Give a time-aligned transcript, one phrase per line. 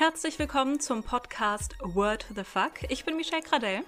[0.00, 2.88] Herzlich willkommen zum Podcast Word the Fuck.
[2.88, 3.82] Ich bin Michelle Gradell.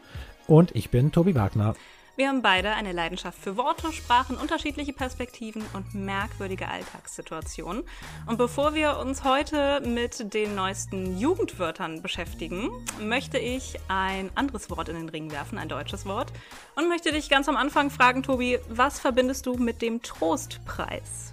[0.46, 1.74] Und ich bin Tobi Wagner.
[2.16, 7.84] Wir haben beide eine Leidenschaft für Worte, Sprachen, unterschiedliche Perspektiven und merkwürdige Alltagssituationen.
[8.26, 12.68] Und bevor wir uns heute mit den neuesten Jugendwörtern beschäftigen,
[13.00, 16.30] möchte ich ein anderes Wort in den Ring werfen, ein deutsches Wort.
[16.76, 21.32] Und möchte dich ganz am Anfang fragen, Tobi, was verbindest du mit dem Trostpreis?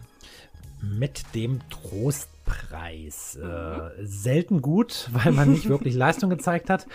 [0.82, 2.39] Mit dem Trostpreis.
[2.50, 3.36] Preis.
[3.36, 6.88] Äh, selten gut, weil man nicht wirklich Leistung gezeigt hat.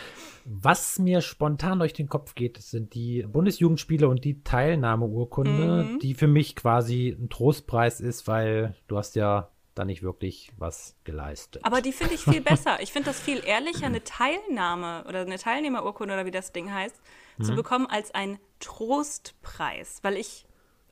[0.45, 5.99] Was mir spontan durch den Kopf geht, sind die Bundesjugendspiele und die Teilnahmeurkunde, mhm.
[6.01, 10.97] die für mich quasi ein Trostpreis ist, weil du hast ja da nicht wirklich was
[11.05, 11.65] geleistet.
[11.65, 12.80] Aber die finde ich viel besser.
[12.80, 16.95] Ich finde das viel ehrlicher, eine Teilnahme oder eine Teilnehmerurkunde oder wie das Ding heißt,
[17.39, 17.45] mhm.
[17.45, 20.01] zu bekommen als ein Trostpreis.
[20.02, 20.47] Weil ich,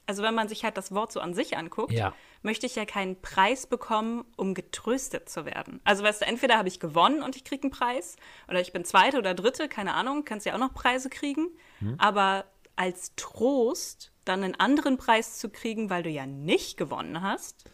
[0.07, 2.85] also wenn man sich halt das Wort so an sich anguckt, ja möchte ich ja
[2.85, 5.81] keinen Preis bekommen, um getröstet zu werden.
[5.85, 8.17] Also weißt du, entweder habe ich gewonnen und ich kriege einen Preis
[8.49, 11.49] oder ich bin Zweite oder Dritte, keine Ahnung, kannst ja auch noch Preise kriegen.
[11.79, 11.95] Hm.
[11.99, 12.45] Aber
[12.77, 17.65] als Trost dann einen anderen Preis zu kriegen, weil du ja nicht gewonnen hast,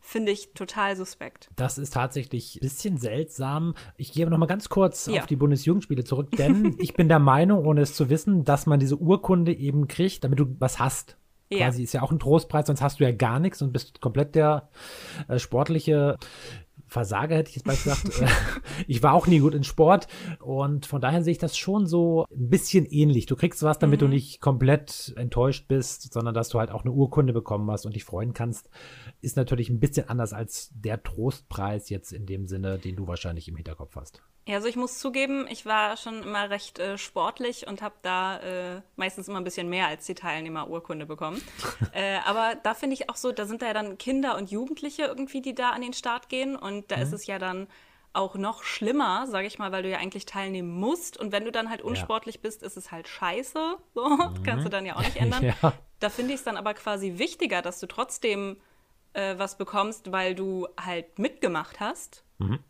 [0.00, 1.50] finde ich total suspekt.
[1.56, 3.74] Das ist tatsächlich ein bisschen seltsam.
[3.98, 5.20] Ich gehe noch mal ganz kurz ja.
[5.20, 8.80] auf die Bundesjugendspiele zurück, denn ich bin der Meinung, ohne es zu wissen, dass man
[8.80, 11.17] diese Urkunde eben kriegt, damit du was hast.
[11.50, 11.66] Ja.
[11.66, 14.34] Quasi ist ja auch ein Trostpreis, sonst hast du ja gar nichts und bist komplett
[14.34, 14.68] der
[15.28, 16.18] äh, sportliche
[16.88, 18.08] Versager, hätte ich jetzt mal gesagt.
[18.18, 18.26] Äh,
[18.86, 20.08] ich war auch nie gut in Sport
[20.40, 23.26] und von daher sehe ich das schon so ein bisschen ähnlich.
[23.26, 24.06] Du kriegst was, damit mhm.
[24.06, 27.94] du nicht komplett enttäuscht bist, sondern dass du halt auch eine Urkunde bekommen hast und
[27.94, 28.70] dich freuen kannst.
[29.20, 33.48] Ist natürlich ein bisschen anders als der Trostpreis jetzt in dem Sinne, den du wahrscheinlich
[33.48, 34.22] im Hinterkopf hast.
[34.48, 38.38] Ja, also ich muss zugeben, ich war schon immer recht äh, sportlich und habe da
[38.38, 41.42] äh, meistens immer ein bisschen mehr als die Teilnehmerurkunde bekommen.
[41.92, 45.02] äh, aber da finde ich auch so, da sind da ja dann Kinder und Jugendliche
[45.02, 47.02] irgendwie, die da an den Start gehen und da mhm.
[47.02, 47.66] ist es ja dann
[48.14, 51.52] auch noch schlimmer, sage ich mal, weil du ja eigentlich teilnehmen musst und wenn du
[51.52, 52.40] dann halt unsportlich ja.
[52.44, 53.76] bist, ist es halt scheiße.
[53.94, 54.42] So, mhm.
[54.44, 55.44] kannst du dann ja auch nicht ändern.
[55.62, 55.74] ja.
[56.00, 58.56] Da finde ich es dann aber quasi wichtiger, dass du trotzdem
[59.12, 62.24] äh, was bekommst, weil du halt mitgemacht hast.
[62.38, 62.60] Mhm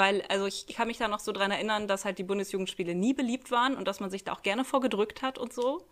[0.00, 3.12] weil, also ich kann mich da noch so dran erinnern, dass halt die Bundesjugendspiele nie
[3.12, 5.86] beliebt waren und dass man sich da auch gerne vorgedrückt hat und so.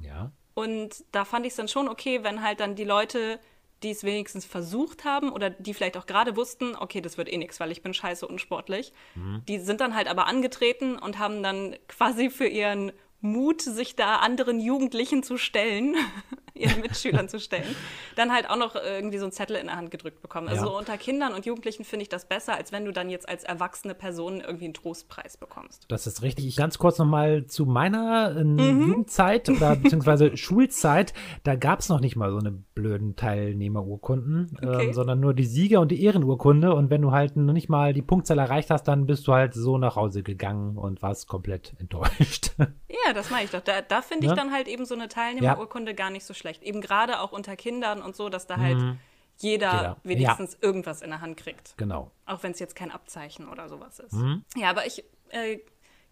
[0.00, 0.30] Ja.
[0.54, 3.40] Und da fand ich es dann schon okay, wenn halt dann die Leute,
[3.82, 7.36] die es wenigstens versucht haben oder die vielleicht auch gerade wussten, okay, das wird eh
[7.36, 9.42] nichts, weil ich bin scheiße unsportlich, mhm.
[9.48, 14.16] die sind dann halt aber angetreten und haben dann quasi für ihren Mut, sich da
[14.16, 15.96] anderen Jugendlichen zu stellen,
[16.58, 17.74] ihren Mitschülern zu stellen,
[18.16, 20.48] dann halt auch noch irgendwie so einen Zettel in der Hand gedrückt bekommen.
[20.48, 20.78] Also ja.
[20.78, 23.94] unter Kindern und Jugendlichen finde ich das besser, als wenn du dann jetzt als erwachsene
[23.94, 25.86] Person irgendwie einen Trostpreis bekommst.
[25.88, 26.56] Das ist richtig.
[26.56, 28.88] Ganz kurz nochmal zu meiner äh, mhm.
[28.88, 31.12] Jugendzeit oder beziehungsweise Schulzeit.
[31.44, 34.90] Da gab es noch nicht mal so eine blöden Teilnehmerurkunden, okay.
[34.90, 36.74] äh, sondern nur die Sieger- und die Ehrenurkunde.
[36.74, 39.54] Und wenn du halt noch nicht mal die Punktzahl erreicht hast, dann bist du halt
[39.54, 42.52] so nach Hause gegangen und warst komplett enttäuscht.
[42.58, 43.60] Ja, das mache ich doch.
[43.60, 44.36] Da, da finde ich ja?
[44.36, 45.96] dann halt eben so eine Teilnehmerurkunde ja.
[45.96, 46.62] gar nicht so schlecht schlecht.
[46.62, 48.98] Eben gerade auch unter Kindern und so, dass da halt mhm.
[49.36, 50.58] jeder, jeder, wenigstens ja.
[50.62, 51.74] irgendwas in der Hand kriegt.
[51.76, 52.10] Genau.
[52.26, 54.14] Auch wenn es jetzt kein Abzeichen oder sowas ist.
[54.14, 54.44] Mhm.
[54.56, 55.58] Ja, aber ich äh,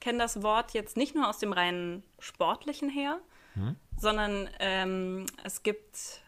[0.00, 3.20] kenne das Wort jetzt nicht nur aus dem reinen Sportlichen her,
[3.54, 3.76] mhm.
[3.96, 6.22] sondern ähm, es gibt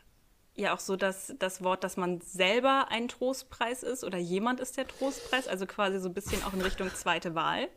[0.54, 4.76] ja auch so dass das Wort, dass man selber ein Trostpreis ist oder jemand ist
[4.76, 7.68] der Trostpreis, also quasi so ein bisschen auch in Richtung zweite Wahl.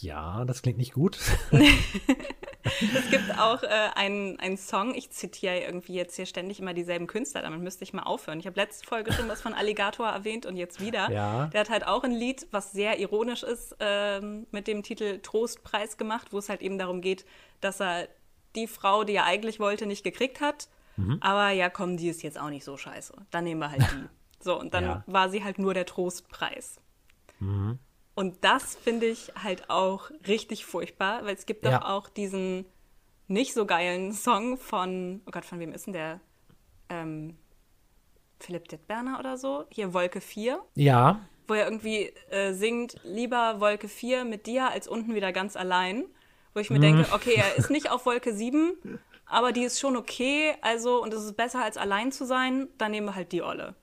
[0.00, 1.18] Ja, das klingt nicht gut.
[2.64, 7.06] es gibt auch äh, einen, einen Song, ich zitiere irgendwie jetzt hier ständig immer dieselben
[7.06, 8.40] Künstler, damit müsste ich mal aufhören.
[8.40, 11.10] Ich habe letzte Folge schon was von Alligator erwähnt und jetzt wieder.
[11.10, 11.46] Ja.
[11.46, 15.96] Der hat halt auch ein Lied, was sehr ironisch ist, ähm, mit dem Titel Trostpreis
[15.96, 17.24] gemacht, wo es halt eben darum geht,
[17.60, 18.08] dass er
[18.56, 20.68] die Frau, die er eigentlich wollte, nicht gekriegt hat.
[20.96, 21.18] Mhm.
[21.20, 23.14] Aber ja, komm, die ist jetzt auch nicht so scheiße.
[23.30, 24.08] Dann nehmen wir halt die.
[24.40, 25.04] So, und dann ja.
[25.06, 26.76] war sie halt nur der Trostpreis.
[27.40, 27.78] Mhm.
[28.14, 31.78] Und das finde ich halt auch richtig furchtbar, weil es gibt ja.
[31.78, 32.64] doch auch diesen
[33.26, 36.20] nicht so geilen Song von, oh Gott, von wem ist denn der?
[36.88, 37.36] Ähm,
[38.38, 39.64] Philipp Dittberner oder so?
[39.70, 40.62] Hier Wolke 4.
[40.74, 41.20] Ja.
[41.48, 46.04] Wo er irgendwie äh, singt, lieber Wolke 4 mit dir als unten wieder ganz allein.
[46.52, 46.82] Wo ich mir mhm.
[46.82, 51.12] denke, okay, er ist nicht auf Wolke 7, aber die ist schon okay, also, und
[51.12, 53.74] es ist besser als allein zu sein, dann nehmen wir halt die Olle.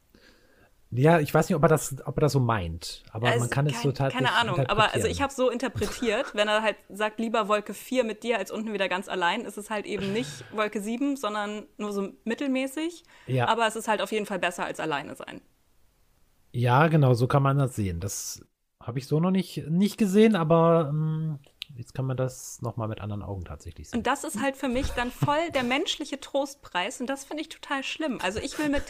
[0.94, 3.50] Ja, ich weiß nicht, ob er das, ob er das so meint, aber also man
[3.50, 4.14] kann kein, es tatsächlich.
[4.14, 8.04] Keine Ahnung, aber also ich habe so interpretiert, wenn er halt sagt, lieber Wolke 4
[8.04, 11.64] mit dir als unten wieder ganz allein, ist es halt eben nicht Wolke 7, sondern
[11.78, 13.04] nur so mittelmäßig.
[13.26, 13.48] Ja.
[13.48, 15.40] Aber es ist halt auf jeden Fall besser als alleine sein.
[16.52, 18.02] Ja, genau, so kann man das sehen.
[18.02, 18.46] Das
[18.82, 21.40] habe ich so noch nicht, nicht gesehen, aber ähm,
[21.76, 24.00] jetzt kann man das nochmal mit anderen Augen tatsächlich sehen.
[24.00, 27.50] Und das ist halt für mich dann voll der menschliche Trostpreis und das finde ich
[27.50, 28.20] total schlimm.
[28.22, 28.84] Also ich will mit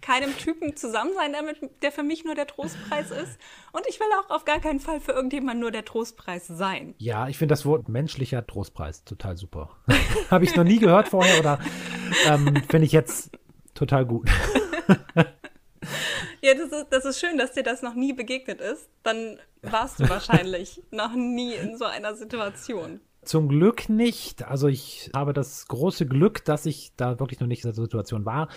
[0.00, 3.38] keinem Typen zusammen sein, der, mit, der für mich nur der Trostpreis ist
[3.72, 6.94] und ich will auch auf gar keinen Fall für irgendjemanden nur der Trostpreis sein.
[6.98, 9.70] Ja, ich finde das Wort menschlicher Trostpreis total super.
[10.30, 11.58] Habe ich noch nie gehört vorher oder
[12.26, 13.30] ähm, finde ich jetzt
[13.74, 14.28] total gut.
[16.40, 18.88] Ja, das ist, das ist schön, dass dir das noch nie begegnet ist.
[19.02, 23.00] Dann warst du wahrscheinlich noch nie in so einer Situation.
[23.22, 24.44] Zum Glück nicht.
[24.44, 28.24] Also ich habe das große Glück, dass ich da wirklich noch nicht in dieser Situation
[28.24, 28.48] war.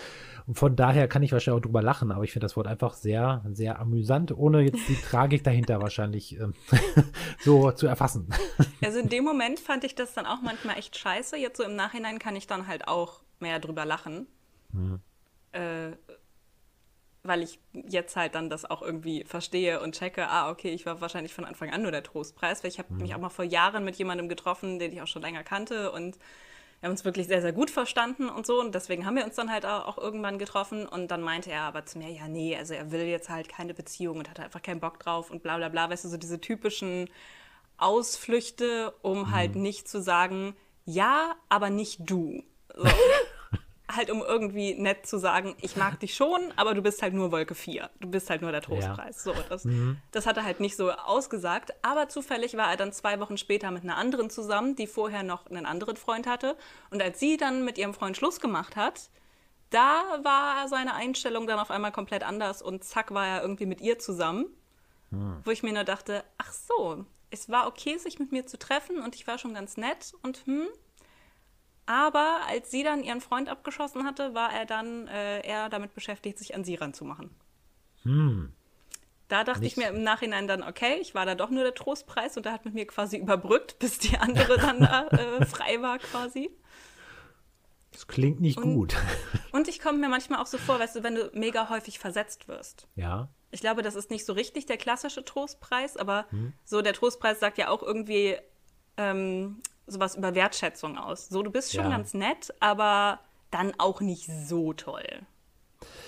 [0.46, 2.10] Und von daher kann ich wahrscheinlich auch drüber lachen.
[2.10, 6.40] Aber ich finde das Wort einfach sehr, sehr amüsant, ohne jetzt die Tragik dahinter wahrscheinlich
[6.40, 6.46] äh,
[7.40, 8.28] so zu erfassen.
[8.84, 11.36] Also in dem Moment fand ich das dann auch manchmal echt scheiße.
[11.36, 14.26] Jetzt so im Nachhinein kann ich dann halt auch mehr drüber lachen.
[14.72, 15.00] Hm.
[15.52, 15.92] Äh,
[17.22, 21.00] weil ich jetzt halt dann das auch irgendwie verstehe und checke, ah, okay, ich war
[21.00, 23.02] wahrscheinlich von Anfang an nur der Trostpreis, weil ich habe mhm.
[23.02, 26.18] mich auch mal vor Jahren mit jemandem getroffen, den ich auch schon länger kannte und
[26.80, 29.36] wir haben uns wirklich sehr, sehr gut verstanden und so und deswegen haben wir uns
[29.36, 32.74] dann halt auch irgendwann getroffen und dann meinte er aber zu mir, ja, nee, also
[32.74, 35.68] er will jetzt halt keine Beziehung und hat einfach keinen Bock drauf und bla bla
[35.68, 37.08] bla, weißt du, so diese typischen
[37.76, 39.30] Ausflüchte, um mhm.
[39.30, 42.42] halt nicht zu sagen, ja, aber nicht du.
[42.74, 42.88] So.
[43.94, 47.32] halt um irgendwie nett zu sagen, ich mag dich schon, aber du bist halt nur
[47.32, 47.90] Wolke 4.
[48.00, 49.24] Du bist halt nur der Trostpreis.
[49.24, 49.34] Ja.
[49.34, 49.98] So, das, mhm.
[50.10, 51.72] das hat er halt nicht so ausgesagt.
[51.82, 55.46] Aber zufällig war er dann zwei Wochen später mit einer anderen zusammen, die vorher noch
[55.46, 56.56] einen anderen Freund hatte.
[56.90, 59.10] Und als sie dann mit ihrem Freund Schluss gemacht hat,
[59.70, 63.80] da war seine Einstellung dann auf einmal komplett anders und zack war er irgendwie mit
[63.80, 64.46] ihr zusammen.
[65.10, 65.38] Mhm.
[65.44, 69.00] Wo ich mir nur dachte, ach so, es war okay, sich mit mir zu treffen
[69.00, 70.66] und ich war schon ganz nett und hm,
[71.86, 76.38] aber als sie dann ihren Freund abgeschossen hatte, war er dann äh, eher damit beschäftigt,
[76.38, 77.30] sich an sie ranzumachen.
[78.02, 78.52] Hm.
[79.28, 79.72] Da dachte Nicht.
[79.72, 82.52] ich mir im Nachhinein dann, okay, ich war da doch nur der Trostpreis und er
[82.52, 86.50] hat mit mir quasi überbrückt, bis die andere dann da äh, frei war quasi.
[87.92, 88.96] Das klingt nicht und, gut.
[89.52, 92.48] Und ich komme mir manchmal auch so vor, weißt du, wenn du mega häufig versetzt
[92.48, 92.88] wirst.
[92.94, 93.28] Ja.
[93.50, 96.54] Ich glaube, das ist nicht so richtig der klassische Trostpreis, aber hm.
[96.64, 98.38] so der Trostpreis sagt ja auch irgendwie,
[98.96, 101.28] ähm, sowas über Wertschätzung aus.
[101.28, 101.90] So, du bist schon ja.
[101.90, 103.20] ganz nett, aber
[103.50, 105.06] dann auch nicht so toll.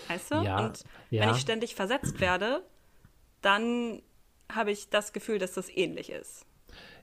[0.09, 0.37] Weißt du?
[0.37, 1.23] Ja, Und ja.
[1.23, 2.65] wenn ich ständig versetzt werde,
[3.43, 4.03] dann
[4.53, 6.47] habe ich das Gefühl, dass das ähnlich ist.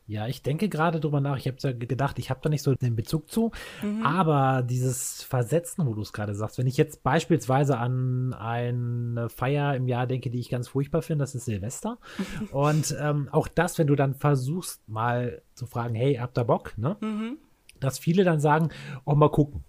[0.08, 1.38] Ja, ich denke gerade drüber nach.
[1.38, 3.52] Ich habe ja gedacht, ich habe da nicht so den Bezug zu.
[3.82, 4.06] Mhm.
[4.06, 9.76] Aber dieses Versetzen, wo du es gerade sagst, wenn ich jetzt beispielsweise an eine Feier
[9.76, 11.98] im Jahr denke, die ich ganz furchtbar finde, das ist Silvester.
[12.52, 16.78] Und ähm, auch das, wenn du dann versuchst, mal zu fragen, hey, habt ihr Bock?
[16.78, 16.98] Ne?
[17.00, 17.38] Mhm.
[17.80, 18.70] Dass viele dann sagen,
[19.06, 19.64] oh, mal gucken.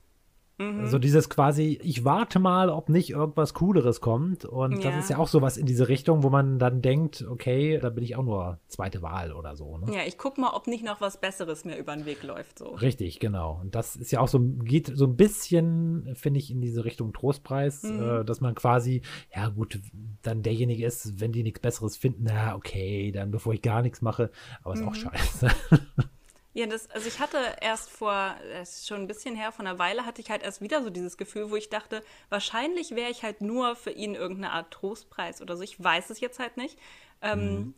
[0.63, 0.81] Mhm.
[0.81, 4.45] Also dieses quasi, ich warte mal, ob nicht irgendwas Cooleres kommt.
[4.45, 4.91] Und ja.
[4.91, 8.05] das ist ja auch sowas in diese Richtung, wo man dann denkt, okay, da bin
[8.05, 9.79] ich auch nur zweite Wahl oder so.
[9.79, 9.95] Ne?
[9.95, 12.59] Ja, ich guck mal, ob nicht noch was Besseres mir über den Weg läuft.
[12.59, 12.71] So.
[12.71, 13.59] Richtig, genau.
[13.61, 17.13] Und das ist ja auch so, geht so ein bisschen, finde ich, in diese Richtung
[17.13, 18.03] Trostpreis, mhm.
[18.03, 19.03] äh, dass man quasi,
[19.35, 19.81] ja gut,
[20.23, 24.03] dann derjenige ist, wenn die nichts Besseres finden, na okay, dann bevor ich gar nichts
[24.03, 24.31] mache,
[24.63, 24.89] aber ist mhm.
[24.89, 25.49] auch scheiße.
[26.55, 29.79] Ja, das, also ich hatte erst vor, das ist schon ein bisschen her, von einer
[29.79, 33.23] Weile hatte ich halt erst wieder so dieses Gefühl, wo ich dachte, wahrscheinlich wäre ich
[33.23, 35.63] halt nur für ihn irgendeine Art Trostpreis oder so.
[35.63, 36.79] Ich weiß es jetzt halt nicht.
[37.23, 37.75] Ähm, mhm.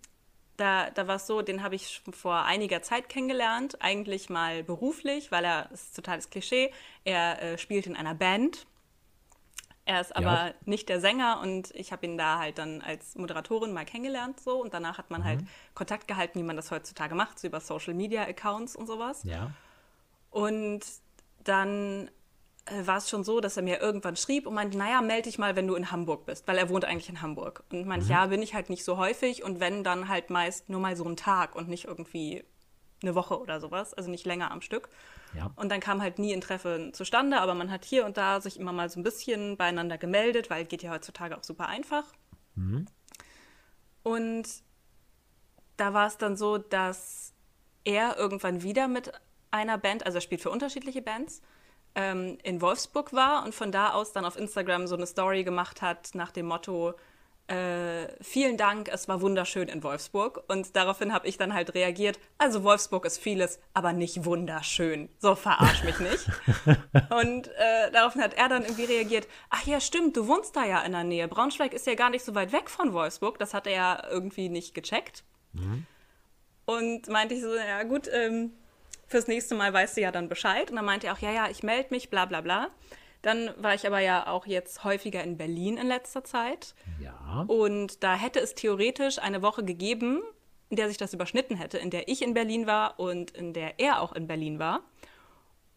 [0.56, 5.31] Da, da war es so, den habe ich vor einiger Zeit kennengelernt, eigentlich mal beruflich,
[5.31, 6.73] weil er, das ist totales Klischee,
[7.05, 8.67] er äh, spielt in einer Band
[9.86, 10.54] er ist aber ja.
[10.64, 14.62] nicht der Sänger und ich habe ihn da halt dann als Moderatorin mal kennengelernt so
[14.62, 15.25] und danach hat man mhm.
[15.26, 15.40] halt
[15.75, 19.25] Kontakt gehalten, wie man das heutzutage macht, so über Social Media Accounts und sowas.
[19.25, 19.50] Ja.
[20.30, 20.80] Und
[21.44, 22.11] dann
[22.66, 25.38] äh, war es schon so, dass er mir irgendwann schrieb und meinte, naja, melde dich
[25.38, 27.62] mal, wenn du in Hamburg bist, weil er wohnt eigentlich in Hamburg.
[27.70, 28.12] Und meinte, mhm.
[28.12, 31.04] ja, bin ich halt nicht so häufig und wenn, dann halt meist nur mal so
[31.04, 32.44] einen Tag und nicht irgendwie
[33.04, 34.88] eine Woche oder sowas, also nicht länger am Stück.
[35.37, 35.50] Ja.
[35.56, 38.58] Und dann kam halt nie ein Treffen zustande, aber man hat hier und da sich
[38.58, 42.04] immer mal so ein bisschen beieinander gemeldet, weil geht ja heutzutage auch super einfach.
[42.54, 42.87] Mhm.
[44.02, 44.49] Und
[45.76, 47.32] da war es dann so, dass
[47.84, 49.12] er irgendwann wieder mit
[49.50, 51.42] einer Band, also er spielt für unterschiedliche Bands,
[51.94, 55.82] ähm, in Wolfsburg war und von da aus dann auf Instagram so eine Story gemacht
[55.82, 56.94] hat nach dem Motto,
[57.46, 60.44] äh, vielen Dank, es war wunderschön in Wolfsburg.
[60.48, 65.10] Und daraufhin habe ich dann halt reagiert, also Wolfsburg ist vieles, aber nicht wunderschön.
[65.18, 66.26] So verarsch mich nicht.
[67.10, 70.80] und äh, daraufhin hat er dann irgendwie reagiert, ach ja, stimmt, du wohnst da ja
[70.82, 71.28] in der Nähe.
[71.28, 73.38] Braunschweig ist ja gar nicht so weit weg von Wolfsburg.
[73.38, 75.22] Das hat er ja irgendwie nicht gecheckt.
[75.52, 75.86] Mhm.
[76.64, 78.52] Und meinte ich so, ja gut, ähm,
[79.06, 80.70] fürs nächste Mal weißt du ja dann Bescheid.
[80.70, 82.70] Und dann meinte er auch, ja, ja, ich melde mich, bla bla bla.
[83.25, 86.75] Dann war ich aber ja auch jetzt häufiger in Berlin in letzter Zeit.
[87.00, 87.47] Ja.
[87.49, 90.21] Und da hätte es theoretisch eine Woche gegeben,
[90.69, 93.81] in der sich das überschnitten hätte, in der ich in Berlin war und in der
[93.81, 94.83] er auch in Berlin war.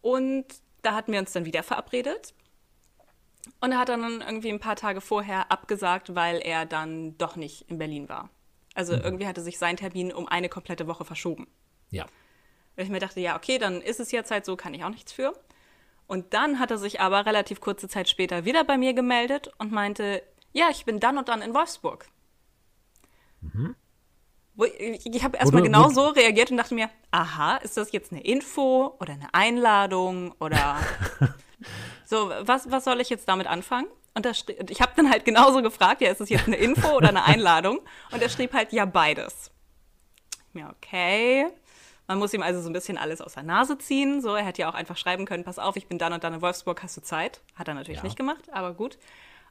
[0.02, 0.44] Und
[0.82, 2.34] da hatten wir uns dann wieder verabredet.
[3.62, 7.62] Und er hat dann irgendwie ein paar Tage vorher abgesagt, weil er dann doch nicht
[7.70, 8.28] in Berlin war.
[8.74, 9.00] Also mhm.
[9.00, 11.46] irgendwie hatte sich sein Termin um eine komplette Woche verschoben.
[11.90, 12.04] Ja.
[12.76, 14.90] Und ich mir dachte, ja, okay, dann ist es jetzt halt so, kann ich auch
[14.90, 15.32] nichts für.
[16.08, 19.70] Und dann hat er sich aber relativ kurze Zeit später wieder bei mir gemeldet und
[19.70, 20.22] meinte,
[20.52, 22.06] ja, ich bin dann und dann in Wolfsburg.
[23.42, 23.76] Mhm.
[25.04, 28.96] Ich habe erstmal genau so reagiert und dachte mir, aha, ist das jetzt eine Info
[28.98, 30.78] oder eine Einladung oder
[32.04, 33.86] so, was, was soll ich jetzt damit anfangen?
[34.14, 37.24] Und ich habe dann halt genauso gefragt, ja, ist das jetzt eine Info oder eine
[37.24, 37.80] Einladung?
[38.10, 39.52] Und er schrieb halt, ja, beides.
[40.54, 41.46] Ja, okay.
[42.08, 44.20] Man muss ihm also so ein bisschen alles aus der Nase ziehen.
[44.22, 46.34] So, er hätte ja auch einfach schreiben können, pass auf, ich bin dann und dann
[46.34, 47.40] in Wolfsburg, hast du Zeit?
[47.54, 48.04] Hat er natürlich ja.
[48.04, 48.98] nicht gemacht, aber gut.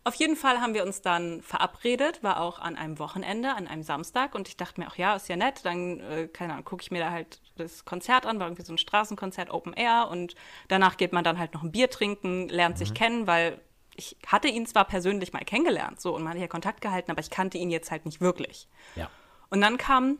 [0.03, 3.83] Auf jeden Fall haben wir uns dann verabredet, war auch an einem Wochenende, an einem
[3.83, 4.35] Samstag.
[4.35, 5.65] Und ich dachte mir, ach ja, ist ja nett.
[5.65, 8.73] Dann, äh, keine Ahnung, gucke ich mir da halt das Konzert an, war irgendwie so
[8.73, 10.07] ein Straßenkonzert, Open Air.
[10.09, 10.35] Und
[10.69, 12.79] danach geht man dann halt noch ein Bier trinken, lernt mhm.
[12.79, 13.59] sich kennen, weil
[13.97, 17.19] ich hatte ihn zwar persönlich mal kennengelernt, so und man hat ja Kontakt gehalten, aber
[17.19, 18.67] ich kannte ihn jetzt halt nicht wirklich.
[18.95, 19.09] Ja.
[19.49, 20.19] Und dann kam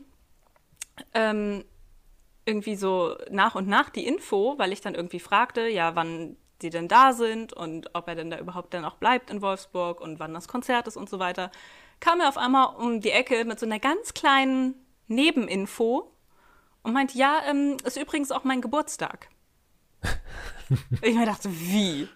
[1.14, 1.64] ähm,
[2.48, 6.70] irgendwie so nach und nach die Info, weil ich dann irgendwie fragte, ja, wann die
[6.70, 10.18] denn da sind und ob er denn da überhaupt dann auch bleibt in Wolfsburg und
[10.18, 11.52] wann das Konzert ist und so weiter,
[12.00, 14.74] kam er auf einmal um die Ecke mit so einer ganz kleinen
[15.06, 16.10] Nebeninfo
[16.82, 19.28] und meinte, ja, ähm, ist übrigens auch mein Geburtstag.
[21.02, 22.08] ich mir dachte, wie?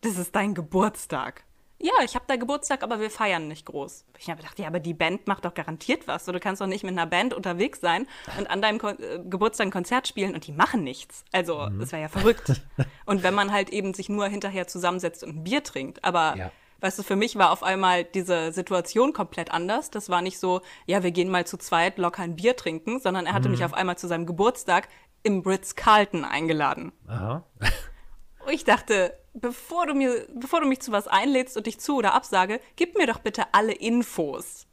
[0.00, 1.44] Das ist dein Geburtstag
[1.80, 4.04] ja, ich habe da Geburtstag, aber wir feiern nicht groß.
[4.18, 6.26] Ich habe gedacht, ja, aber die Band macht doch garantiert was.
[6.26, 8.06] du kannst doch nicht mit einer Band unterwegs sein
[8.38, 11.24] und an deinem Ko äh, Geburtstag ein Konzert spielen und die machen nichts.
[11.32, 11.80] Also, mhm.
[11.80, 12.60] das wäre ja verrückt.
[13.06, 16.04] und wenn man halt eben sich nur hinterher zusammensetzt und ein Bier trinkt.
[16.04, 16.52] Aber, ja.
[16.80, 19.90] weißt du, für mich war auf einmal diese Situation komplett anders.
[19.90, 23.24] Das war nicht so, ja, wir gehen mal zu zweit locker ein Bier trinken, sondern
[23.24, 23.54] er hatte mhm.
[23.54, 24.88] mich auf einmal zu seinem Geburtstag
[25.22, 26.92] im Ritz-Carlton eingeladen.
[27.06, 27.42] Aha.
[28.50, 31.94] Und ich dachte, bevor du, mir, bevor du mich zu was einlädst und dich zu
[31.94, 34.66] oder absage, gib mir doch bitte alle Infos.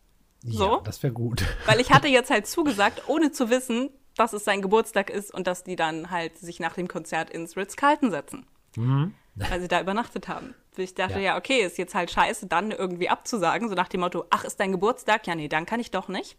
[0.44, 0.66] So?
[0.66, 1.46] Ja, das wäre gut.
[1.68, 5.46] Weil ich hatte jetzt halt zugesagt, ohne zu wissen, dass es sein Geburtstag ist und
[5.46, 8.48] dass die dann halt sich nach dem Konzert ins Ritz-Carlton setzen.
[8.76, 9.14] Mhm.
[9.36, 10.56] Weil sie da übernachtet haben.
[10.76, 11.34] Ich dachte, ja.
[11.34, 14.60] ja, okay, ist jetzt halt scheiße, dann irgendwie abzusagen, so nach dem Motto, ach, ist
[14.60, 15.28] dein Geburtstag?
[15.28, 16.36] Ja, nee, dann kann ich doch nicht.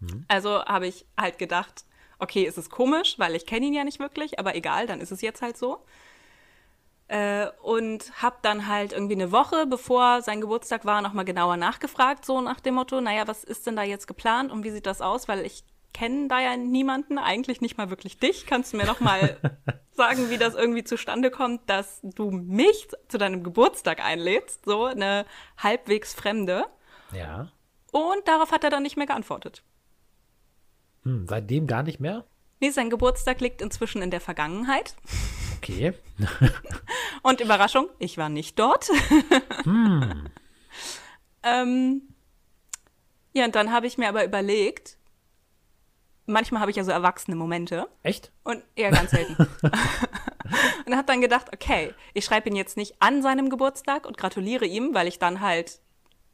[0.00, 0.26] Mhm.
[0.28, 1.86] Also habe ich halt gedacht,
[2.18, 5.10] okay, ist es komisch, weil ich kenne ihn ja nicht wirklich, aber egal, dann ist
[5.10, 5.82] es jetzt halt so.
[7.06, 12.24] Äh, und habe dann halt irgendwie eine Woche, bevor sein Geburtstag war, nochmal genauer nachgefragt,
[12.24, 15.02] so nach dem Motto, naja, was ist denn da jetzt geplant und wie sieht das
[15.02, 15.28] aus?
[15.28, 18.46] Weil ich kenne da ja niemanden, eigentlich nicht mal wirklich dich.
[18.46, 19.38] Kannst du mir nochmal
[19.92, 25.24] sagen, wie das irgendwie zustande kommt, dass du mich zu deinem Geburtstag einlädst, so eine
[25.56, 26.66] halbwegs Fremde?
[27.12, 27.48] Ja.
[27.92, 29.62] Und darauf hat er dann nicht mehr geantwortet.
[31.04, 32.24] Hm, seitdem gar nicht mehr?
[32.60, 34.96] Nee, sein Geburtstag liegt inzwischen in der Vergangenheit.
[35.64, 35.94] Okay.
[37.22, 38.90] Und Überraschung, ich war nicht dort.
[39.64, 40.28] hm.
[41.42, 42.02] ähm,
[43.32, 44.98] ja, und dann habe ich mir aber überlegt,
[46.26, 47.88] manchmal habe ich ja so erwachsene Momente.
[48.02, 48.30] Echt?
[48.44, 49.36] Und ja, ganz selten.
[50.86, 54.66] und habe dann gedacht, okay, ich schreibe ihn jetzt nicht an seinem Geburtstag und gratuliere
[54.66, 55.80] ihm, weil ich dann halt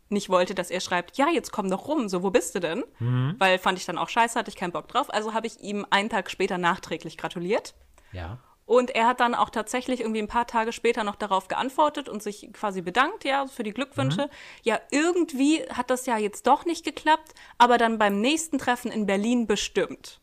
[0.08, 2.84] nicht wollte, dass er schreibt, ja, jetzt komm doch rum, so, wo bist du denn?
[2.98, 3.36] Mhm.
[3.38, 5.08] Weil fand ich dann auch scheiße, hatte ich keinen Bock drauf.
[5.14, 7.74] Also habe ich ihm einen Tag später nachträglich gratuliert.
[8.12, 8.38] Ja.
[8.70, 12.22] Und er hat dann auch tatsächlich irgendwie ein paar Tage später noch darauf geantwortet und
[12.22, 14.26] sich quasi bedankt, ja, für die Glückwünsche.
[14.26, 14.30] Mhm.
[14.62, 19.06] Ja, irgendwie hat das ja jetzt doch nicht geklappt, aber dann beim nächsten Treffen in
[19.06, 20.20] Berlin bestimmt.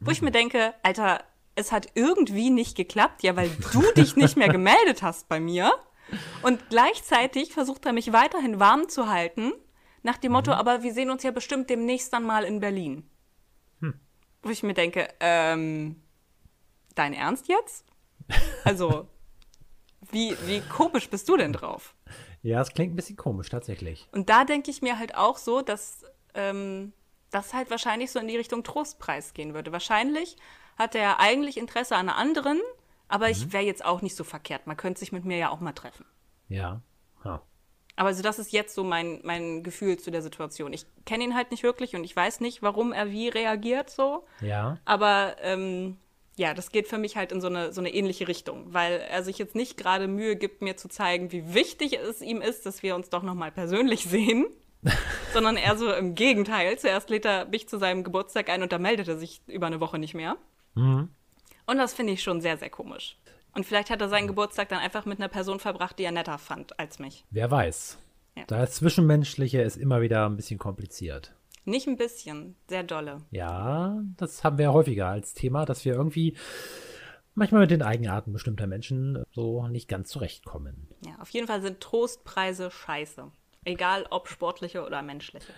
[0.00, 0.06] Mhm.
[0.06, 0.24] Wo ich mhm.
[0.24, 1.22] mir denke, Alter,
[1.54, 5.70] es hat irgendwie nicht geklappt, ja, weil du dich nicht mehr gemeldet hast bei mir.
[6.40, 9.52] Und gleichzeitig versucht er mich weiterhin warm zu halten,
[10.02, 10.56] nach dem Motto, mhm.
[10.56, 13.06] aber wir sehen uns ja bestimmt demnächst dann mal in Berlin.
[13.80, 14.00] Hm.
[14.40, 16.00] Wo ich mir denke, ähm,
[16.96, 17.84] dein Ernst jetzt?
[18.64, 19.08] Also,
[20.10, 21.94] wie, wie komisch bist du denn drauf?
[22.42, 24.08] Ja, es klingt ein bisschen komisch, tatsächlich.
[24.12, 26.92] Und da denke ich mir halt auch so, dass ähm,
[27.30, 29.72] das halt wahrscheinlich so in die Richtung Trostpreis gehen würde.
[29.72, 30.36] Wahrscheinlich
[30.76, 32.60] hat er eigentlich Interesse an einer anderen,
[33.08, 33.32] aber mhm.
[33.32, 34.66] ich wäre jetzt auch nicht so verkehrt.
[34.66, 36.06] Man könnte sich mit mir ja auch mal treffen.
[36.48, 36.82] Ja.
[37.24, 37.42] Ha.
[37.96, 40.72] Aber also das ist jetzt so mein, mein Gefühl zu der Situation.
[40.72, 44.26] Ich kenne ihn halt nicht wirklich und ich weiß nicht, warum er wie reagiert so.
[44.40, 44.78] Ja.
[44.84, 45.96] Aber ähm,
[46.36, 49.22] ja, das geht für mich halt in so eine, so eine ähnliche Richtung, weil er
[49.22, 52.82] sich jetzt nicht gerade Mühe gibt, mir zu zeigen, wie wichtig es ihm ist, dass
[52.82, 54.46] wir uns doch nochmal persönlich sehen,
[55.32, 56.78] sondern eher so im Gegenteil.
[56.78, 59.80] Zuerst lädt er mich zu seinem Geburtstag ein und da meldet er sich über eine
[59.80, 60.36] Woche nicht mehr.
[60.74, 61.08] Mhm.
[61.66, 63.16] Und das finde ich schon sehr, sehr komisch.
[63.54, 66.36] Und vielleicht hat er seinen Geburtstag dann einfach mit einer Person verbracht, die er netter
[66.36, 67.24] fand als mich.
[67.30, 67.96] Wer weiß.
[68.36, 68.44] Ja.
[68.46, 71.34] Das Zwischenmenschliche ist immer wieder ein bisschen kompliziert.
[71.66, 73.22] Nicht ein bisschen, sehr dolle.
[73.32, 76.36] Ja, das haben wir häufiger als Thema, dass wir irgendwie
[77.34, 80.88] manchmal mit den Eigenarten bestimmter Menschen so nicht ganz zurechtkommen.
[81.04, 83.32] Ja, auf jeden Fall sind Trostpreise scheiße.
[83.64, 85.52] Egal ob sportliche oder menschliche.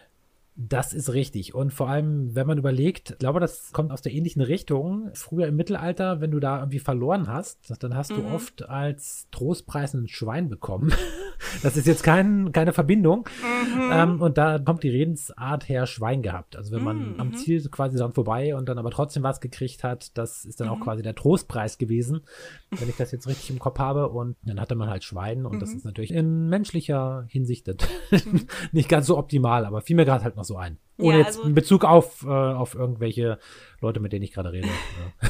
[0.60, 1.54] Das ist richtig.
[1.54, 5.08] Und vor allem, wenn man überlegt, ich glaube, das kommt aus der ähnlichen Richtung.
[5.14, 8.16] Früher im Mittelalter, wenn du da irgendwie verloren hast, dann hast mhm.
[8.16, 10.92] du oft als Trostpreis ein Schwein bekommen.
[11.62, 13.28] das ist jetzt kein, keine Verbindung.
[13.40, 13.90] Mhm.
[13.92, 16.56] Ähm, und da kommt die Redensart her Schwein gehabt.
[16.56, 17.20] Also wenn man mhm.
[17.20, 20.68] am Ziel quasi dran vorbei und dann aber trotzdem was gekriegt hat, das ist dann
[20.68, 20.82] auch mhm.
[20.82, 22.22] quasi der Trostpreis gewesen,
[22.70, 24.08] wenn ich das jetzt richtig im Kopf habe.
[24.08, 25.76] Und dann hatte man halt Schwein und das mhm.
[25.76, 27.68] ist natürlich in menschlicher Hinsicht
[28.10, 28.48] mhm.
[28.72, 30.78] nicht ganz so optimal, aber fiel mir gerade halt noch so ein.
[30.98, 33.38] Ohne ja, also, jetzt in Bezug auf, äh, auf irgendwelche
[33.80, 34.68] Leute, mit denen ich gerade rede.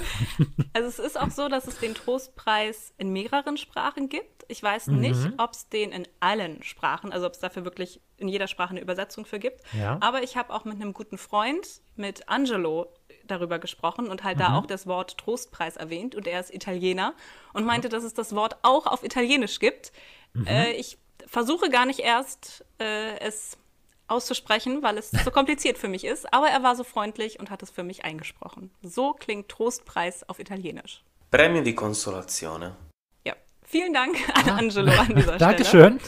[0.73, 4.47] also es ist auch so, dass es den Trostpreis in mehreren Sprachen gibt.
[4.49, 5.01] Ich weiß mhm.
[5.01, 8.71] nicht, ob es den in allen Sprachen, also ob es dafür wirklich in jeder Sprache
[8.71, 9.61] eine Übersetzung für gibt.
[9.79, 9.99] Ja.
[10.01, 12.87] Aber ich habe auch mit einem guten Freund, mit Angelo,
[13.27, 14.41] darüber gesprochen und halt mhm.
[14.41, 16.15] da auch das Wort Trostpreis erwähnt.
[16.15, 17.13] Und er ist Italiener
[17.53, 19.93] und meinte, dass es das Wort auch auf Italienisch gibt.
[20.33, 20.47] Mhm.
[20.47, 20.97] Äh, ich
[21.27, 23.59] versuche gar nicht erst, äh, es
[24.09, 26.33] auszusprechen, weil es so kompliziert für mich ist.
[26.33, 28.71] Aber er war so freundlich und hat es für mich eingesprochen.
[28.83, 31.03] So klingt Trostpreis auf Italienisch.
[31.31, 32.77] Premio di Consolazione.
[33.27, 34.57] Ja, vielen Dank an ah.
[34.57, 35.39] Angelo an dieser Stelle.
[35.39, 36.01] Dankeschön.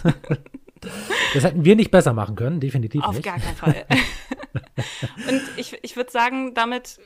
[1.35, 3.25] Das hätten wir nicht besser machen können, definitiv Auf nicht.
[3.25, 3.87] gar keinen Fall.
[5.29, 6.99] und ich, ich würde sagen, damit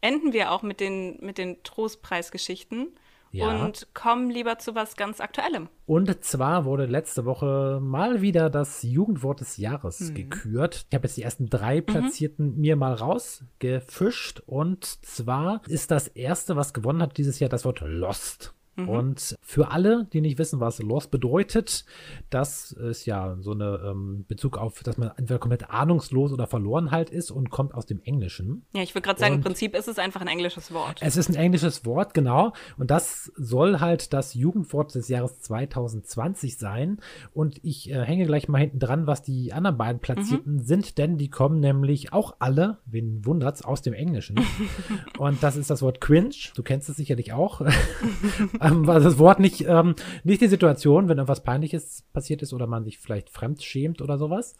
[0.00, 2.98] enden wir auch mit den, mit den Trostpreisgeschichten
[3.32, 3.64] ja.
[3.64, 5.68] und kommen lieber zu was ganz Aktuellem.
[5.86, 10.14] Und zwar wurde letzte Woche mal wieder das Jugendwort des Jahres mhm.
[10.14, 10.86] gekürt.
[10.88, 11.86] Ich habe jetzt die ersten drei mhm.
[11.86, 12.60] Platzierten mhm.
[12.60, 14.42] mir mal rausgefischt.
[14.46, 18.54] Und zwar ist das erste, was gewonnen hat dieses Jahr, das Wort Lost.
[18.78, 18.88] Mhm.
[18.88, 21.84] Und für alle, die nicht wissen, was Lost bedeutet,
[22.30, 26.90] das ist ja so eine ähm, Bezug auf, dass man entweder komplett ahnungslos oder verloren
[26.90, 28.64] halt ist und kommt aus dem Englischen.
[28.72, 31.00] Ja, ich würde gerade sagen, und im Prinzip ist es einfach ein englisches Wort.
[31.00, 32.52] Es ist ein englisches Wort, genau.
[32.76, 37.00] Und das soll halt das Jugendwort des Jahres 2020 sein.
[37.32, 40.62] Und ich äh, hänge gleich mal hinten dran, was die anderen beiden Platzierten mhm.
[40.62, 44.40] sind, denn die kommen nämlich auch alle, wen wundert's, aus dem Englischen.
[45.18, 46.34] und das ist das Wort cringe.
[46.54, 47.60] Du kennst es sicherlich auch.
[48.68, 52.66] ähm, war das Wort nicht, ähm, nicht die Situation, wenn irgendwas Peinliches passiert ist oder
[52.66, 54.56] man sich vielleicht fremd schämt oder sowas.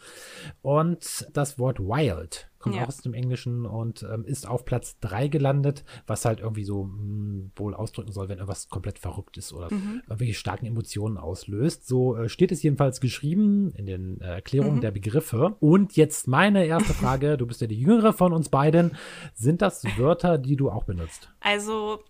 [0.63, 2.83] Und das Wort wild kommt ja.
[2.83, 6.85] auch aus dem Englischen und ähm, ist auf Platz 3 gelandet, was halt irgendwie so
[6.85, 10.03] mh, hm, wohl ausdrücken soll, wenn irgendwas komplett verrückt ist oder mhm.
[10.07, 11.87] irgendwelche starken Emotionen auslöst.
[11.87, 14.81] So äh, steht es jedenfalls geschrieben in den äh, Erklärungen mhm.
[14.81, 15.57] der Begriffe.
[15.61, 18.97] Und jetzt meine erste Frage, du bist ja die jüngere von uns beiden.
[19.35, 21.31] Sind das Wörter, die du auch benutzt?
[21.41, 22.01] Also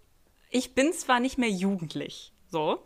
[0.51, 2.79] ich bin zwar nicht mehr jugendlich, so.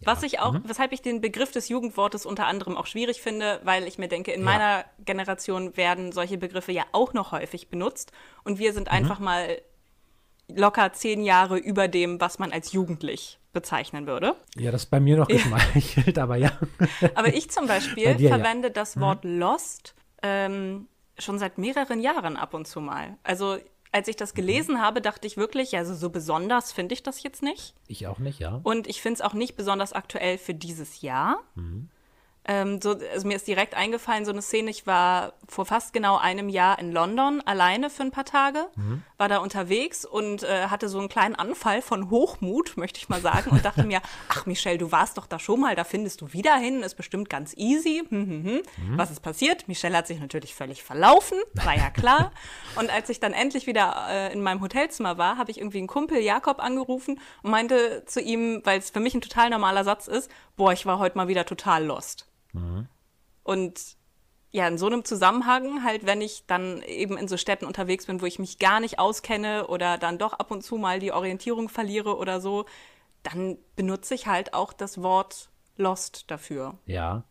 [0.00, 0.06] Ja.
[0.06, 0.62] Was ich auch, mhm.
[0.66, 4.32] weshalb ich den Begriff des Jugendwortes unter anderem auch schwierig finde, weil ich mir denke,
[4.32, 4.44] in ja.
[4.44, 8.96] meiner Generation werden solche Begriffe ja auch noch häufig benutzt und wir sind mhm.
[8.96, 9.60] einfach mal
[10.48, 14.34] locker zehn Jahre über dem, was man als jugendlich bezeichnen würde.
[14.56, 16.52] Ja, das ist bei mir noch geschmeichelt, aber ja.
[17.14, 18.74] aber ich zum Beispiel dir, verwende ja.
[18.74, 19.38] das Wort mhm.
[19.38, 23.16] Lost ähm, schon seit mehreren Jahren ab und zu mal.
[23.22, 23.58] Also
[23.92, 27.42] als ich das gelesen habe, dachte ich wirklich, also so besonders finde ich das jetzt
[27.42, 27.74] nicht.
[27.86, 28.60] Ich auch nicht, ja.
[28.62, 31.38] Und ich finde es auch nicht besonders aktuell für dieses Jahr.
[31.54, 31.90] Mhm.
[32.44, 36.16] Ähm, so, also mir ist direkt eingefallen, so eine Szene, ich war vor fast genau
[36.16, 39.02] einem Jahr in London alleine für ein paar Tage, mhm.
[39.16, 43.20] war da unterwegs und äh, hatte so einen kleinen Anfall von Hochmut, möchte ich mal
[43.20, 46.32] sagen, und dachte mir, ach Michelle, du warst doch da schon mal, da findest du
[46.32, 48.02] wieder hin, ist bestimmt ganz easy.
[48.08, 48.62] Hm, hm, hm.
[48.88, 48.98] Mhm.
[48.98, 49.68] Was ist passiert?
[49.68, 52.32] Michelle hat sich natürlich völlig verlaufen, war ja klar.
[52.76, 55.86] und als ich dann endlich wieder äh, in meinem Hotelzimmer war, habe ich irgendwie einen
[55.86, 60.08] Kumpel Jakob angerufen und meinte zu ihm, weil es für mich ein total normaler Satz
[60.08, 62.31] ist, boah, ich war heute mal wieder total lost.
[62.52, 62.88] Mhm.
[63.42, 63.96] Und
[64.50, 68.20] ja, in so einem Zusammenhang, halt, wenn ich dann eben in so Städten unterwegs bin,
[68.20, 71.70] wo ich mich gar nicht auskenne oder dann doch ab und zu mal die Orientierung
[71.70, 72.66] verliere oder so,
[73.22, 76.78] dann benutze ich halt auch das Wort Lost dafür.
[76.84, 77.24] Ja.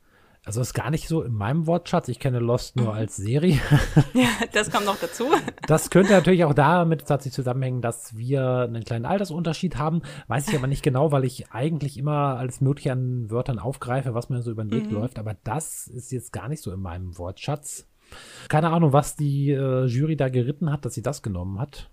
[0.44, 2.08] Also ist gar nicht so in meinem Wortschatz.
[2.08, 3.00] Ich kenne Lost nur mhm.
[3.00, 3.60] als Serie.
[4.14, 5.28] Ja, das kommt noch dazu.
[5.68, 10.02] Das könnte natürlich auch damit tatsächlich zusammenhängen, dass wir einen kleinen Altersunterschied haben.
[10.28, 14.30] Weiß ich aber nicht genau, weil ich eigentlich immer alles Mögliche an Wörtern aufgreife, was
[14.30, 14.96] mir so über den Weg mhm.
[14.98, 15.20] läuft.
[15.20, 17.88] Aber das ist jetzt gar nicht so in meinem Wortschatz.
[18.50, 21.90] Keine Ahnung, was die äh, Jury da geritten hat, dass sie das genommen hat.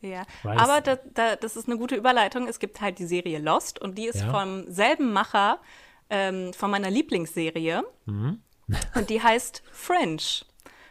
[0.00, 0.60] Ja, Weiß.
[0.60, 2.46] aber da, da, das ist eine gute Überleitung.
[2.46, 4.30] Es gibt halt die Serie Lost und die ist ja.
[4.30, 5.60] vom selben Macher
[6.10, 7.84] ähm, von meiner Lieblingsserie.
[8.06, 8.40] Mhm.
[8.94, 10.22] und die heißt Fringe.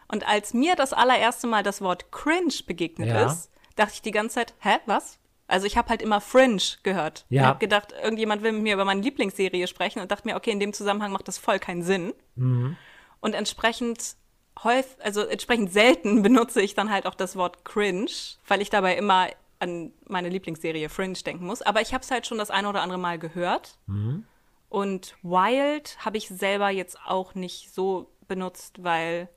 [0.07, 3.25] Und als mir das allererste Mal das Wort cringe begegnet ja.
[3.25, 5.17] ist, dachte ich die ganze Zeit, hä, was?
[5.47, 7.25] Also ich habe halt immer Fringe gehört.
[7.29, 7.41] Ja.
[7.41, 10.51] Ich habe gedacht, irgendjemand will mit mir über meine Lieblingsserie sprechen und dachte mir, okay,
[10.51, 12.13] in dem Zusammenhang macht das voll keinen Sinn.
[12.35, 12.77] Mhm.
[13.19, 14.15] Und entsprechend
[14.63, 18.11] häufig, also entsprechend selten benutze ich dann halt auch das Wort cringe,
[18.47, 21.61] weil ich dabei immer an meine Lieblingsserie Fringe denken muss.
[21.61, 23.77] Aber ich habe es halt schon das eine oder andere Mal gehört.
[23.87, 24.25] Mhm.
[24.73, 29.29] Und Wild habe ich selber jetzt auch nicht so benutzt, weil,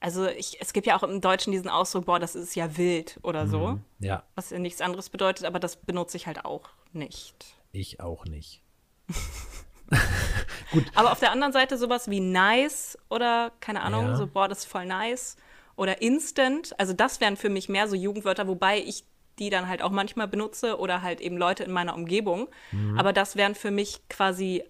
[0.00, 3.20] also ich, es gibt ja auch im Deutschen diesen Ausdruck, boah, das ist ja wild
[3.22, 3.66] oder so.
[3.66, 3.84] Mhm.
[3.98, 4.22] Ja.
[4.34, 7.44] Was ja nichts anderes bedeutet, aber das benutze ich halt auch nicht.
[7.72, 8.62] Ich auch nicht.
[10.72, 10.86] Gut.
[10.94, 14.16] Aber auf der anderen Seite sowas wie nice oder keine Ahnung, ja.
[14.16, 15.36] so boah, das ist voll nice
[15.76, 19.04] oder instant, also das wären für mich mehr so Jugendwörter, wobei ich
[19.38, 22.48] die dann halt auch manchmal benutze oder halt eben Leute in meiner Umgebung.
[22.72, 22.98] Mhm.
[22.98, 24.64] Aber das wären für mich quasi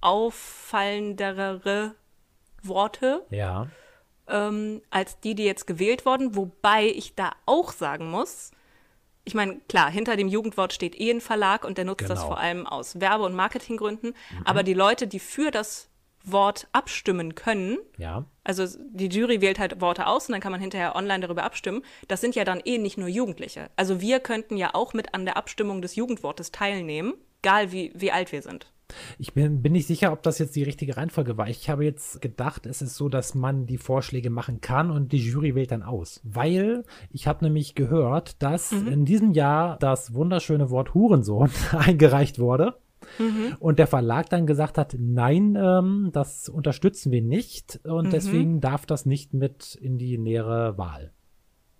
[0.00, 1.94] auffallendere
[2.62, 3.24] Worte.
[3.30, 3.68] Ja.
[4.28, 8.52] Ähm, als die, die jetzt gewählt wurden, wobei ich da auch sagen muss,
[9.24, 12.14] ich meine, klar, hinter dem Jugendwort steht eh ein Verlag und der nutzt genau.
[12.14, 14.10] das vor allem aus Werbe- und Marketinggründen.
[14.10, 14.46] Mhm.
[14.46, 15.89] Aber die Leute, die für das
[16.24, 18.24] Wort abstimmen können, ja.
[18.44, 21.82] also die Jury wählt halt Worte aus und dann kann man hinterher online darüber abstimmen,
[22.08, 23.70] das sind ja dann eh nicht nur Jugendliche.
[23.76, 28.12] Also wir könnten ja auch mit an der Abstimmung des Jugendwortes teilnehmen, egal wie, wie
[28.12, 28.70] alt wir sind.
[29.18, 31.48] Ich bin, bin nicht sicher, ob das jetzt die richtige Reihenfolge war.
[31.48, 35.18] Ich habe jetzt gedacht, es ist so, dass man die Vorschläge machen kann und die
[35.18, 36.20] Jury wählt dann aus.
[36.24, 38.88] Weil ich habe nämlich gehört, dass mhm.
[38.88, 42.76] in diesem Jahr das wunderschöne Wort Hurensohn eingereicht wurde.
[43.18, 43.56] Mhm.
[43.58, 48.10] Und der Verlag dann gesagt hat, nein, ähm, das unterstützen wir nicht und mhm.
[48.10, 51.12] deswegen darf das nicht mit in die nähere Wahl.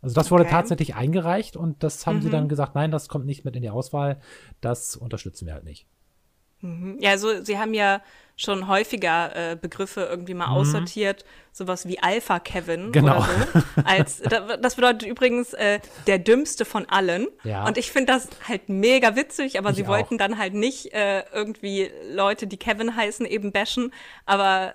[0.02, 0.52] Also das wurde okay.
[0.52, 2.48] tatsächlich eingereicht und das haben sie dann mhm.
[2.48, 4.18] gesagt, nein, das kommt nicht mit in die Auswahl,
[4.60, 5.86] das unterstützen wir halt nicht.
[6.61, 6.99] Mhm.
[7.01, 8.03] Ja, also sie haben ja
[8.40, 10.55] schon häufiger äh, Begriffe irgendwie mal mhm.
[10.55, 13.18] aussortiert, sowas wie Alpha Kevin genau.
[13.18, 13.83] oder so.
[13.85, 14.23] Als,
[14.62, 17.29] das bedeutet übrigens äh, der dümmste von allen.
[17.44, 17.66] Ja.
[17.66, 21.25] Und ich finde das halt mega witzig, aber ich sie wollten dann halt nicht äh,
[21.35, 23.92] irgendwie Leute, die Kevin heißen, eben bashen.
[24.25, 24.75] Aber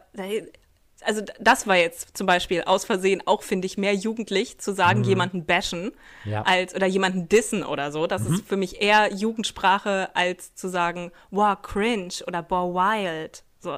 [1.05, 4.99] also das war jetzt zum Beispiel aus Versehen auch, finde ich, mehr jugendlich zu sagen,
[4.99, 5.05] mhm.
[5.05, 5.91] jemanden bashen
[6.25, 6.41] ja.
[6.43, 8.07] als oder jemanden dissen oder so.
[8.07, 8.35] Das mhm.
[8.35, 13.43] ist für mich eher Jugendsprache, als zu sagen, wow, cringe oder boah, wild.
[13.59, 13.77] So,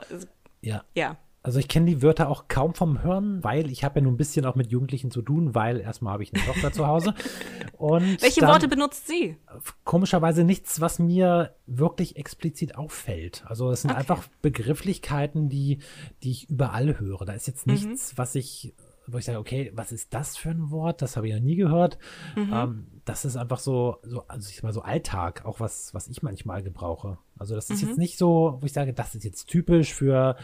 [0.61, 0.83] ja.
[0.93, 1.17] Ja.
[1.47, 4.17] Also ich kenne die Wörter auch kaum vom Hören, weil ich habe ja nur ein
[4.17, 7.13] bisschen auch mit Jugendlichen zu tun, weil erstmal habe ich eine Tochter zu Hause.
[7.77, 9.37] Und Welche dann, Worte benutzt sie?
[9.85, 13.45] Komischerweise nichts, was mir wirklich explizit auffällt.
[13.47, 13.99] Also es sind okay.
[14.01, 15.79] einfach Begrifflichkeiten, die,
[16.21, 17.23] die ich überall höre.
[17.23, 17.75] Da ist jetzt mhm.
[17.75, 18.17] nichts, mhm.
[18.17, 18.73] was ich
[19.09, 21.01] wo ich sage, okay, was ist das für ein Wort?
[21.01, 21.97] Das habe ich noch nie gehört.
[22.35, 22.51] Mhm.
[22.53, 26.09] Ähm, das ist einfach so, so, also ich sag mal so Alltag, auch was, was
[26.09, 27.17] ich manchmal gebrauche.
[27.37, 27.87] Also das ist mhm.
[27.87, 30.35] jetzt nicht so, wo ich sage, das ist jetzt typisch für,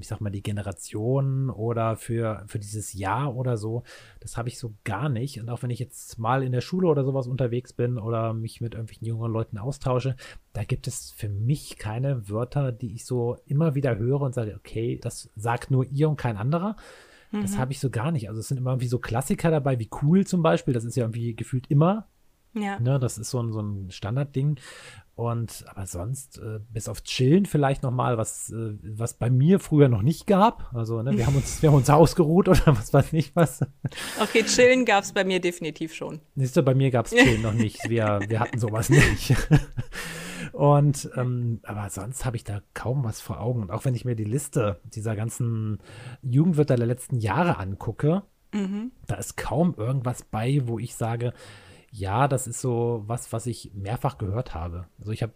[0.00, 3.82] ich sag mal, die Generation oder für, für dieses Jahr oder so.
[4.20, 5.40] Das habe ich so gar nicht.
[5.40, 8.60] Und auch wenn ich jetzt mal in der Schule oder sowas unterwegs bin oder mich
[8.60, 10.16] mit irgendwelchen jungen Leuten austausche,
[10.52, 14.54] da gibt es für mich keine Wörter, die ich so immer wieder höre und sage,
[14.56, 16.76] okay, das sagt nur ihr und kein anderer.
[17.30, 17.58] Das mhm.
[17.58, 18.28] habe ich so gar nicht.
[18.28, 20.72] Also es sind immer irgendwie so Klassiker dabei, wie cool zum Beispiel.
[20.72, 22.08] Das ist ja irgendwie gefühlt immer.
[22.54, 22.80] Ja.
[22.80, 24.58] Ne, das ist so ein, so ein Standardding.
[25.18, 29.88] Und aber sonst, äh, bis auf Chillen vielleicht nochmal, was, äh, was bei mir früher
[29.88, 30.72] noch nicht gab.
[30.72, 33.66] Also, ne, wir haben uns, wir haben uns ausgeruht oder was weiß ich was.
[34.22, 36.20] Okay, Chillen gab es bei mir definitiv schon.
[36.36, 37.88] Siehst du, bei mir gab es Chillen noch nicht.
[37.88, 39.34] Wir, wir hatten sowas nicht.
[40.52, 43.62] Und ähm, aber sonst habe ich da kaum was vor Augen.
[43.62, 45.80] Und auch wenn ich mir die Liste dieser ganzen
[46.22, 48.92] Jugendwörter der letzten Jahre angucke, mhm.
[49.08, 51.32] da ist kaum irgendwas bei, wo ich sage,
[51.90, 54.86] ja, das ist so was, was ich mehrfach gehört habe.
[54.98, 55.32] Also ich habe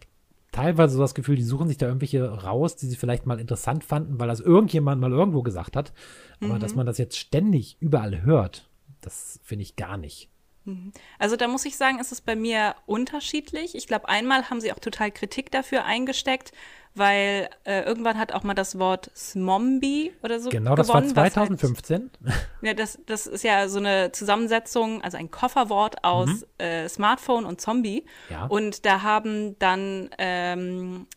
[0.51, 3.83] teilweise so das Gefühl, die suchen sich da irgendwelche raus, die sie vielleicht mal interessant
[3.83, 5.93] fanden, weil das irgendjemand mal irgendwo gesagt hat.
[6.41, 6.59] Aber mhm.
[6.59, 8.69] dass man das jetzt ständig überall hört,
[9.01, 10.29] das finde ich gar nicht.
[10.65, 10.93] Mhm.
[11.19, 13.75] Also da muss ich sagen, ist es bei mir unterschiedlich.
[13.75, 16.51] Ich glaube, einmal haben sie auch total Kritik dafür eingesteckt,
[16.95, 21.29] weil äh, irgendwann hat auch mal das Wort Smombie oder so Genau, das gewonnen, war
[21.31, 22.11] 2015.
[22.25, 26.43] Halt, ja, das, das ist ja so eine Zusammensetzung, also ein Kofferwort aus mhm.
[26.59, 28.05] äh, Smartphone und Zombie.
[28.29, 28.45] Ja.
[28.45, 31.07] Und da haben dann ähm,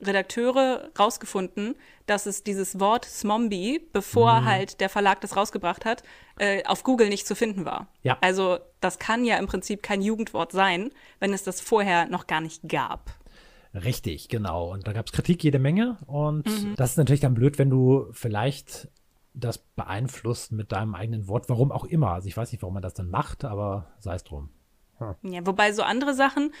[0.00, 1.74] Redakteure rausgefunden,
[2.06, 4.44] dass es dieses Wort Smombie, bevor mhm.
[4.46, 6.02] halt der Verlag das rausgebracht hat,
[6.38, 7.88] äh, auf Google nicht zu finden war.
[8.02, 8.18] Ja.
[8.20, 12.40] Also das kann ja im Prinzip kein Jugendwort sein, wenn es das vorher noch gar
[12.40, 13.10] nicht gab.
[13.74, 14.72] Richtig, genau.
[14.72, 15.98] Und da gab es Kritik jede Menge.
[16.06, 16.74] Und mhm.
[16.76, 18.88] das ist natürlich dann blöd, wenn du vielleicht
[19.34, 22.12] das beeinflusst mit deinem eigenen Wort, warum auch immer.
[22.12, 24.48] Also ich weiß nicht, warum man das dann macht, aber sei es drum.
[24.98, 25.14] Hm.
[25.30, 26.52] Ja, wobei so andere Sachen,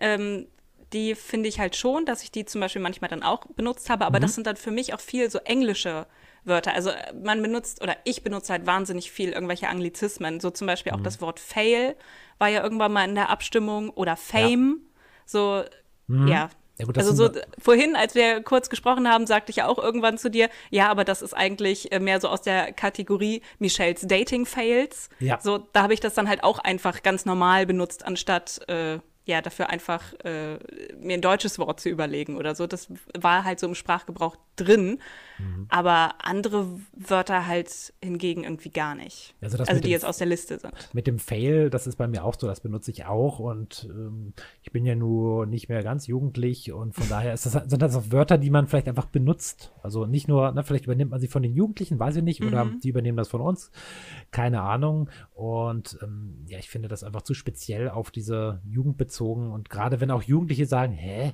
[0.00, 0.46] ähm,
[0.92, 4.04] die finde ich halt schon, dass ich die zum Beispiel manchmal dann auch benutzt habe,
[4.04, 4.22] aber mhm.
[4.22, 6.06] das sind dann für mich auch viel so englische
[6.44, 6.74] Wörter.
[6.74, 10.40] Also äh, man benutzt oder ich benutze halt wahnsinnig viel irgendwelche Anglizismen.
[10.40, 11.04] So zum Beispiel auch mhm.
[11.04, 11.96] das Wort Fail
[12.38, 14.80] war ja irgendwann mal in der Abstimmung oder Fame.
[14.80, 14.86] Ja.
[15.26, 15.64] So,
[16.06, 16.28] mhm.
[16.28, 16.50] ja.
[16.78, 20.16] Ja, gut, also so vorhin, als wir kurz gesprochen haben, sagte ich ja auch irgendwann
[20.16, 24.46] zu dir, ja, aber das ist eigentlich äh, mehr so aus der Kategorie Michelles Dating
[24.46, 25.10] Fails.
[25.18, 25.38] Ja.
[25.42, 28.98] So, da habe ich das dann halt auch einfach ganz normal benutzt, anstatt äh,
[29.30, 30.58] ja, dafür einfach äh,
[31.00, 32.66] mir ein deutsches Wort zu überlegen oder so.
[32.66, 32.88] Das
[33.18, 34.98] war halt so im Sprachgebrauch drin.
[35.38, 35.66] Mhm.
[35.68, 39.34] Aber andere Wörter halt hingegen irgendwie gar nicht.
[39.40, 40.74] Also, also die dem, jetzt aus der Liste sind.
[40.92, 43.38] Mit dem Fail, das ist bei mir auch so, das benutze ich auch.
[43.38, 47.52] Und ähm, ich bin ja nur nicht mehr ganz jugendlich und von daher ist das,
[47.52, 49.72] sind das auch Wörter, die man vielleicht einfach benutzt.
[49.82, 52.64] Also nicht nur, na, vielleicht übernimmt man sie von den Jugendlichen, weiß ich nicht, oder
[52.64, 52.80] mhm.
[52.80, 53.70] die übernehmen das von uns.
[54.32, 55.08] Keine Ahnung.
[55.34, 59.52] Und ähm, ja, ich finde das einfach zu speziell auf diese Jugend bezogen.
[59.52, 61.32] Und gerade wenn auch Jugendliche sagen, hä?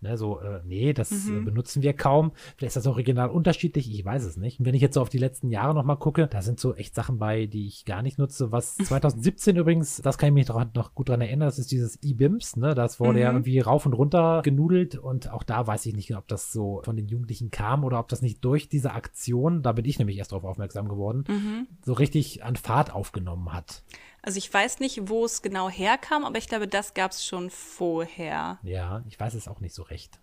[0.00, 1.44] Ne, so, äh, nee, das äh, mhm.
[1.44, 2.32] benutzen wir kaum.
[2.56, 4.58] Vielleicht ist das original unterschiedlich, ich weiß es nicht.
[4.58, 6.96] Und wenn ich jetzt so auf die letzten Jahre nochmal gucke, da sind so echt
[6.96, 8.50] Sachen bei, die ich gar nicht nutze.
[8.50, 12.02] Was 2017 übrigens, das kann ich mich noch, noch gut dran erinnern, das ist dieses
[12.02, 12.74] E-Bims, ne?
[12.74, 13.18] Das wurde mhm.
[13.18, 16.82] ja irgendwie rauf und runter genudelt und auch da weiß ich nicht, ob das so
[16.84, 20.18] von den Jugendlichen kam oder ob das nicht durch diese Aktion, da bin ich nämlich
[20.18, 21.68] erst darauf aufmerksam geworden, mhm.
[21.86, 23.84] so richtig an Fahrt aufgenommen hat.
[24.22, 27.50] Also ich weiß nicht, wo es genau herkam, aber ich glaube, das gab es schon
[27.50, 28.58] vorher.
[28.62, 30.20] Ja, ich weiß es auch nicht so recht.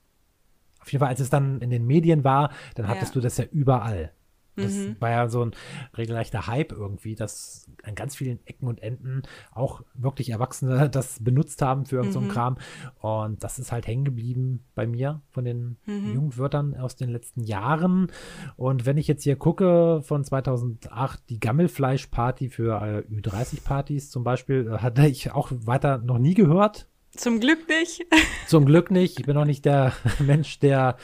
[0.79, 3.13] Auf jeden Fall, als es dann in den Medien war, dann hattest ja.
[3.15, 4.13] du das ja überall.
[4.59, 4.95] Das mhm.
[4.99, 5.51] war ja so ein
[5.97, 11.61] regelrechter Hype irgendwie, dass an ganz vielen Ecken und Enden auch wirklich Erwachsene das benutzt
[11.61, 12.29] haben für irgendeinen mhm.
[12.29, 12.57] so Kram.
[12.99, 16.13] Und das ist halt hängen geblieben bei mir von den mhm.
[16.13, 18.11] Jugendwörtern aus den letzten Jahren.
[18.57, 24.67] Und wenn ich jetzt hier gucke von 2008, die Gammelfleischparty für äh, Ü30-Partys zum Beispiel,
[24.67, 26.87] äh, hatte ich auch weiter noch nie gehört.
[27.15, 28.05] Zum Glück nicht.
[28.47, 29.19] Zum Glück nicht.
[29.19, 30.97] Ich bin auch nicht der Mensch, der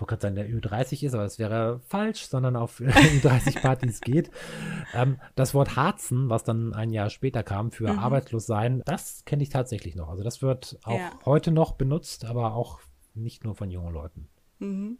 [0.00, 4.30] wollte gerade sagen, der Ü30 ist, aber das wäre falsch, sondern auf Ü30-Partys geht.
[4.92, 7.98] Ähm, das Wort Harzen, was dann ein Jahr später kam für mhm.
[7.98, 10.08] arbeitslos sein, das kenne ich tatsächlich noch.
[10.08, 11.12] Also das wird auch ja.
[11.24, 12.80] heute noch benutzt, aber auch
[13.14, 14.28] nicht nur von jungen Leuten.
[14.58, 14.98] Mhm.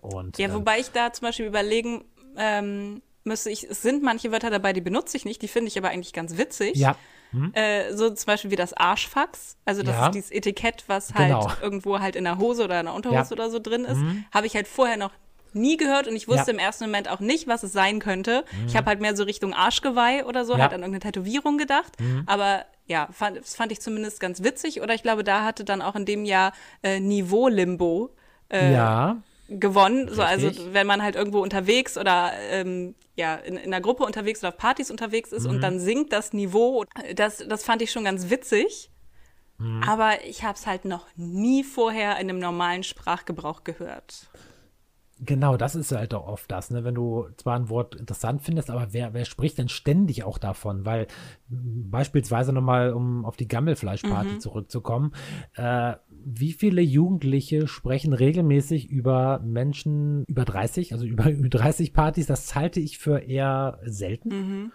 [0.00, 2.04] Und, ja, ähm, wobei ich da zum Beispiel überlegen
[2.36, 5.78] ähm, müsste, ich, es sind manche Wörter dabei, die benutze ich nicht, die finde ich
[5.78, 6.76] aber eigentlich ganz witzig.
[6.76, 6.96] Ja.
[7.32, 7.52] Hm?
[7.54, 9.56] Äh, so zum Beispiel wie das Arschfax.
[9.64, 10.06] Also das ja.
[10.06, 11.52] ist dieses Etikett, was halt genau.
[11.60, 13.32] irgendwo halt in der Hose oder in der Unterhose ja.
[13.32, 13.98] oder so drin ist.
[13.98, 14.24] Mhm.
[14.32, 15.12] Habe ich halt vorher noch
[15.54, 16.54] nie gehört und ich wusste ja.
[16.54, 18.44] im ersten Moment auch nicht, was es sein könnte.
[18.52, 18.66] Mhm.
[18.66, 22.00] Ich habe halt mehr so Richtung Arschgeweih oder so, halt an irgendeine Tätowierung gedacht.
[22.00, 22.22] Mhm.
[22.26, 24.80] Aber ja, fand, das fand ich zumindest ganz witzig.
[24.80, 28.10] Oder ich glaube, da hatte dann auch in dem Jahr äh, Niveau-Limbo.
[28.50, 29.22] Äh, ja
[29.58, 30.08] gewonnen.
[30.10, 34.40] So, also wenn man halt irgendwo unterwegs oder ähm, ja, in, in einer Gruppe unterwegs
[34.40, 35.50] oder auf Partys unterwegs ist mhm.
[35.50, 36.84] und dann sinkt das Niveau,
[37.14, 38.90] das, das fand ich schon ganz witzig.
[39.58, 39.82] Mhm.
[39.86, 44.28] Aber ich habe es halt noch nie vorher in einem normalen Sprachgebrauch gehört.
[45.24, 46.82] Genau, das ist halt auch oft das, ne?
[46.82, 50.84] wenn du zwar ein Wort interessant findest, aber wer, wer spricht denn ständig auch davon?
[50.84, 51.06] Weil
[51.48, 54.40] beispielsweise nochmal, um auf die Gammelfleischparty mhm.
[54.40, 55.14] zurückzukommen,
[55.54, 62.26] äh, wie viele Jugendliche sprechen regelmäßig über Menschen über 30, also über, über 30 Partys?
[62.26, 64.28] Das halte ich für eher selten.
[64.28, 64.72] Mhm.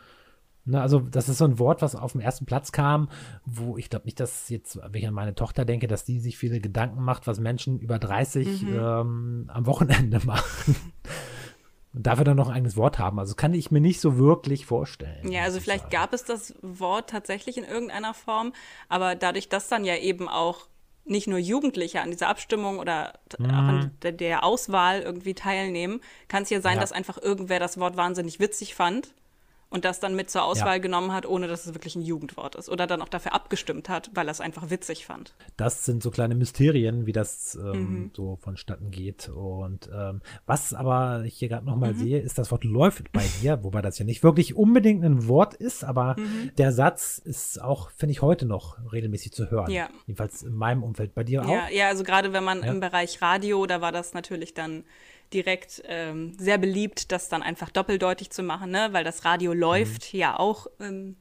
[0.67, 3.07] Ne, also das ist so ein Wort, was auf den ersten Platz kam,
[3.45, 6.37] wo ich glaube nicht, dass jetzt, wenn ich an meine Tochter denke, dass die sich
[6.37, 8.75] viele Gedanken macht, was Menschen über 30 mhm.
[8.77, 10.75] ähm, am Wochenende machen.
[11.93, 13.17] Und dafür dann noch ein eigenes Wort haben.
[13.17, 15.31] Also kann ich mir nicht so wirklich vorstellen.
[15.31, 18.51] Ja, also vielleicht gab es das Wort tatsächlich in irgendeiner Form,
[18.89, 20.67] aber dadurch, dass dann ja eben auch
[21.09, 23.45] nicht nur Jugendliche an dieser Abstimmung oder mhm.
[23.45, 26.81] auch an der, Auswahl irgendwie teilnehmen, kann es ja sein, ja.
[26.81, 29.13] dass einfach irgendwer das Wort wahnsinnig witzig fand
[29.69, 30.77] und das dann mit zur Auswahl ja.
[30.77, 32.69] genommen hat, ohne dass es wirklich ein Jugendwort ist.
[32.69, 35.33] Oder dann auch dafür abgestimmt hat, weil er es einfach witzig fand.
[35.57, 38.11] Das sind so kleine Mysterien, wie das ähm, mhm.
[38.15, 39.29] so vonstatten geht.
[39.29, 41.99] Und ähm, was aber ich hier gerade nochmal mhm.
[41.99, 45.53] sehe, ist das Wort läuft bei dir, wobei das ja nicht wirklich unbedingt ein Wort
[45.53, 46.51] ist, aber mhm.
[46.57, 49.69] der Satz ist auch, finde ich, heute noch regelmäßig zu hören.
[49.69, 49.89] Ja.
[50.05, 51.13] Jedenfalls in meinem Umfeld.
[51.13, 51.49] Bei dir auch?
[51.49, 52.67] Ja, ja also gerade wenn man ja.
[52.67, 54.83] im Bereich Radio, da war das natürlich dann
[55.33, 58.89] direkt ähm, sehr beliebt, das dann einfach doppeldeutig zu machen, ne?
[58.91, 60.19] weil das Radio läuft mhm.
[60.19, 61.17] ja auch, ähm,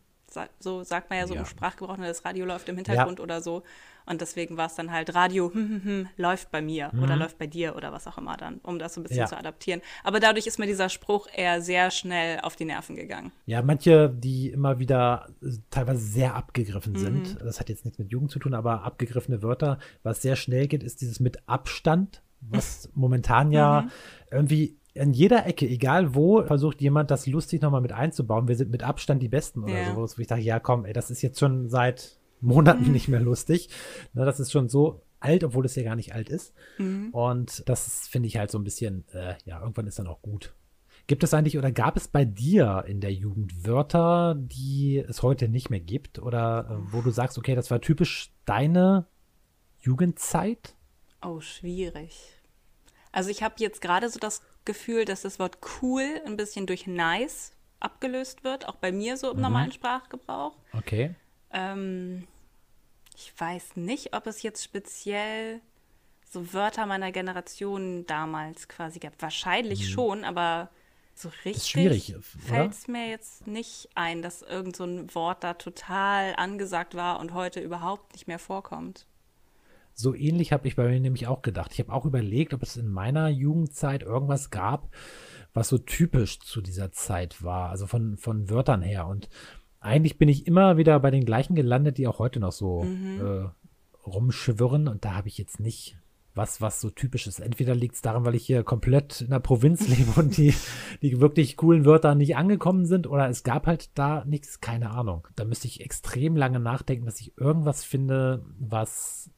[0.60, 1.40] so sagt man ja so ja.
[1.40, 2.06] im Sprachgebrauch, ne?
[2.06, 3.22] das Radio läuft im Hintergrund ja.
[3.22, 3.62] oder so.
[4.08, 7.02] Und deswegen war es dann halt Radio hm, hm, hm, läuft bei mir mhm.
[7.02, 9.26] oder läuft bei dir oder was auch immer dann, um das so ein bisschen ja.
[9.26, 9.82] zu adaptieren.
[10.04, 13.32] Aber dadurch ist mir dieser Spruch eher sehr schnell auf die Nerven gegangen.
[13.46, 16.98] Ja, manche, die immer wieder äh, teilweise sehr abgegriffen mhm.
[16.98, 17.38] sind.
[17.40, 19.78] Das hat jetzt nichts mit Jugend zu tun, aber abgegriffene Wörter.
[20.04, 23.90] Was sehr schnell geht, ist dieses mit Abstand was momentan ja mhm.
[24.30, 28.48] irgendwie in jeder Ecke, egal wo, versucht jemand das lustig nochmal mit einzubauen.
[28.48, 29.94] Wir sind mit Abstand die Besten oder ja.
[29.94, 30.16] sowas.
[30.16, 32.92] Wo ich dachte, ja komm, ey, das ist jetzt schon seit Monaten mhm.
[32.92, 33.68] nicht mehr lustig.
[34.14, 36.54] Ne, das ist schon so alt, obwohl es ja gar nicht alt ist.
[36.78, 37.10] Mhm.
[37.10, 40.54] Und das finde ich halt so ein bisschen, äh, ja, irgendwann ist dann auch gut.
[41.06, 45.48] Gibt es eigentlich oder gab es bei dir in der Jugend Wörter, die es heute
[45.48, 46.18] nicht mehr gibt?
[46.18, 49.06] Oder äh, wo du sagst, okay, das war typisch deine
[49.78, 50.75] Jugendzeit?
[51.22, 52.32] Oh, schwierig.
[53.12, 56.86] Also ich habe jetzt gerade so das Gefühl, dass das Wort cool ein bisschen durch
[56.86, 59.42] nice abgelöst wird, auch bei mir so im mhm.
[59.42, 60.56] normalen Sprachgebrauch.
[60.72, 61.14] Okay.
[61.52, 62.26] Ähm,
[63.16, 65.60] ich weiß nicht, ob es jetzt speziell
[66.28, 69.20] so Wörter meiner Generation damals quasi gab.
[69.20, 69.92] Wahrscheinlich mhm.
[69.92, 70.70] schon, aber
[71.14, 72.14] so richtig
[72.46, 77.20] fällt es mir jetzt nicht ein, dass irgend so ein Wort da total angesagt war
[77.20, 79.06] und heute überhaupt nicht mehr vorkommt.
[79.98, 81.72] So ähnlich habe ich bei mir nämlich auch gedacht.
[81.72, 84.94] Ich habe auch überlegt, ob es in meiner Jugendzeit irgendwas gab,
[85.54, 89.06] was so typisch zu dieser Zeit war, also von, von Wörtern her.
[89.06, 89.30] Und
[89.80, 93.20] eigentlich bin ich immer wieder bei den gleichen gelandet, die auch heute noch so mhm.
[93.24, 94.86] äh, rumschwirren.
[94.86, 95.96] Und da habe ich jetzt nicht
[96.34, 97.40] was, was so typisch ist.
[97.40, 100.52] Entweder liegt es daran, weil ich hier komplett in der Provinz lebe und die,
[101.00, 105.26] die wirklich coolen Wörter nicht angekommen sind, oder es gab halt da nichts, keine Ahnung.
[105.36, 109.30] Da müsste ich extrem lange nachdenken, dass ich irgendwas finde, was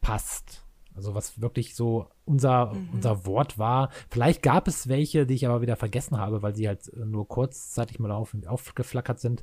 [0.00, 0.64] passt.
[0.94, 2.88] Also was wirklich so unser, mhm.
[2.92, 3.90] unser Wort war.
[4.10, 7.98] Vielleicht gab es welche, die ich aber wieder vergessen habe, weil sie halt nur kurzzeitig
[7.98, 9.42] mal auf, aufgeflackert sind.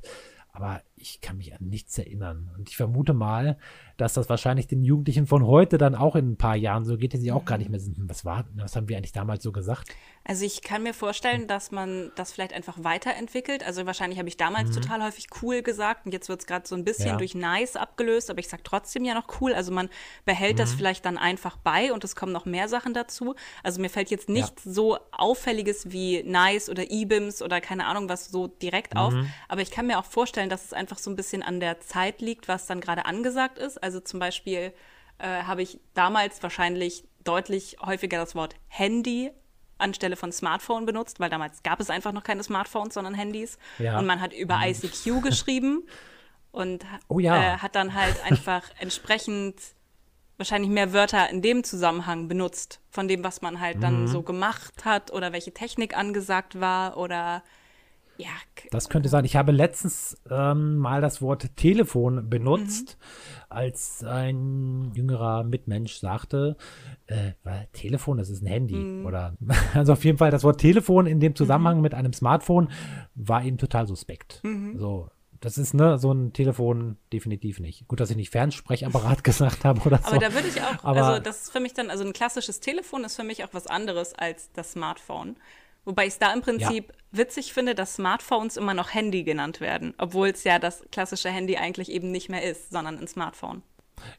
[0.52, 2.50] Aber ich kann mich an nichts erinnern.
[2.56, 3.58] Und ich vermute mal,
[3.96, 7.12] dass das wahrscheinlich den Jugendlichen von heute dann auch in ein paar Jahren so geht,
[7.12, 7.96] die sie auch gar nicht mehr sind.
[8.08, 9.94] Was war, was haben wir eigentlich damals so gesagt?
[10.28, 13.64] Also ich kann mir vorstellen, dass man das vielleicht einfach weiterentwickelt.
[13.64, 14.82] Also wahrscheinlich habe ich damals mhm.
[14.82, 17.16] total häufig cool gesagt und jetzt wird es gerade so ein bisschen ja.
[17.16, 19.54] durch nice abgelöst, aber ich sage trotzdem ja noch cool.
[19.54, 19.88] Also man
[20.26, 20.58] behält mhm.
[20.58, 23.36] das vielleicht dann einfach bei und es kommen noch mehr Sachen dazu.
[23.62, 24.70] Also mir fällt jetzt nichts ja.
[24.70, 29.00] so auffälliges wie nice oder E-Bims oder keine Ahnung was so direkt mhm.
[29.00, 29.14] auf.
[29.48, 32.20] Aber ich kann mir auch vorstellen, dass es einfach so ein bisschen an der Zeit
[32.20, 33.82] liegt, was dann gerade angesagt ist.
[33.82, 34.74] Also zum Beispiel
[35.16, 39.30] äh, habe ich damals wahrscheinlich deutlich häufiger das Wort Handy
[39.78, 43.58] anstelle von Smartphone benutzt, weil damals gab es einfach noch keine Smartphones, sondern Handys.
[43.78, 43.98] Ja.
[43.98, 44.64] Und man hat über mhm.
[44.64, 45.88] ICQ geschrieben
[46.50, 47.54] und oh ja.
[47.54, 49.56] äh, hat dann halt einfach entsprechend
[50.36, 54.06] wahrscheinlich mehr Wörter in dem Zusammenhang benutzt, von dem, was man halt dann mhm.
[54.06, 57.42] so gemacht hat oder welche Technik angesagt war oder
[58.18, 58.30] ja.
[58.72, 59.24] Das könnte sein.
[59.24, 63.44] Ich habe letztens ähm, mal das Wort Telefon benutzt, mhm.
[63.48, 66.56] als ein jüngerer Mitmensch sagte,
[67.06, 67.32] äh,
[67.72, 68.74] Telefon, das ist ein Handy.
[68.74, 69.06] Mhm.
[69.06, 69.36] Oder
[69.74, 71.82] also auf jeden Fall das Wort Telefon in dem Zusammenhang mhm.
[71.82, 72.68] mit einem Smartphone
[73.14, 74.40] war ihm total suspekt.
[74.42, 74.76] Mhm.
[74.78, 75.08] So.
[75.40, 77.86] Das ist ne, so ein Telefon definitiv nicht.
[77.86, 80.08] Gut, dass ich nicht Fernsprechapparat gesagt habe oder so.
[80.08, 82.58] Aber da würde ich auch, Aber also das ist für mich dann, also ein klassisches
[82.58, 85.36] Telefon ist für mich auch was anderes als das Smartphone.
[85.88, 87.18] Wobei ich es da im Prinzip ja.
[87.18, 91.56] witzig finde, dass Smartphones immer noch Handy genannt werden, obwohl es ja das klassische Handy
[91.56, 93.62] eigentlich eben nicht mehr ist, sondern ein Smartphone.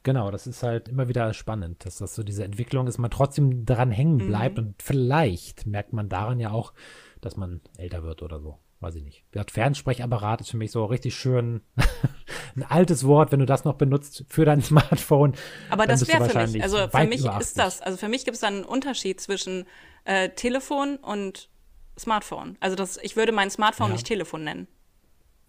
[0.02, 3.68] Genau, das ist halt immer wieder spannend, dass das so diese Entwicklung ist, man trotzdem
[3.68, 4.28] dran hängen mhm.
[4.30, 4.64] bleibt mhm.
[4.64, 6.74] und vielleicht merkt man daran ja auch,
[7.22, 8.58] dass man älter wird oder so.
[8.80, 9.24] Weiß ich nicht.
[9.36, 11.62] Der Fernsprechapparat ist für mich so richtig schön
[12.56, 15.36] ein altes Wort, wenn du das noch benutzt für dein Smartphone.
[15.70, 18.42] Aber das wäre für mich, also für mich ist das, also für mich gibt es
[18.42, 19.68] dann einen Unterschied zwischen
[20.06, 21.50] äh, Telefon und
[22.00, 22.58] Smartphone.
[22.60, 23.94] Also das, ich würde mein Smartphone ja.
[23.94, 24.68] nicht Telefon nennen.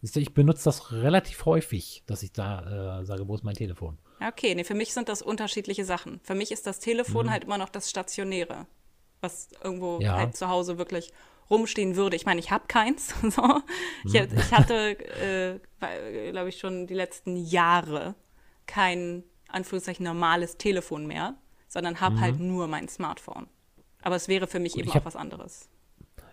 [0.02, 3.98] Ich benutze das relativ häufig, dass ich da äh, sage, wo ist mein Telefon?
[4.26, 6.20] Okay, nee, für mich sind das unterschiedliche Sachen.
[6.22, 7.30] Für mich ist das Telefon mhm.
[7.30, 8.66] halt immer noch das Stationäre,
[9.20, 10.16] was irgendwo ja.
[10.16, 11.12] halt zu Hause wirklich
[11.50, 12.16] rumstehen würde.
[12.16, 13.14] Ich meine, ich habe keins.
[13.22, 13.42] so.
[13.42, 13.62] mhm.
[14.04, 18.14] ich, ich, hatte, äh, glaube ich, schon die letzten Jahre
[18.66, 21.34] kein, Anführungszeichen, normales Telefon mehr,
[21.68, 22.38] sondern habe halt mhm.
[22.38, 23.48] halt nur mein Smartphone.
[24.02, 25.69] Aber es wäre für mich Gut, eben auch was anderes.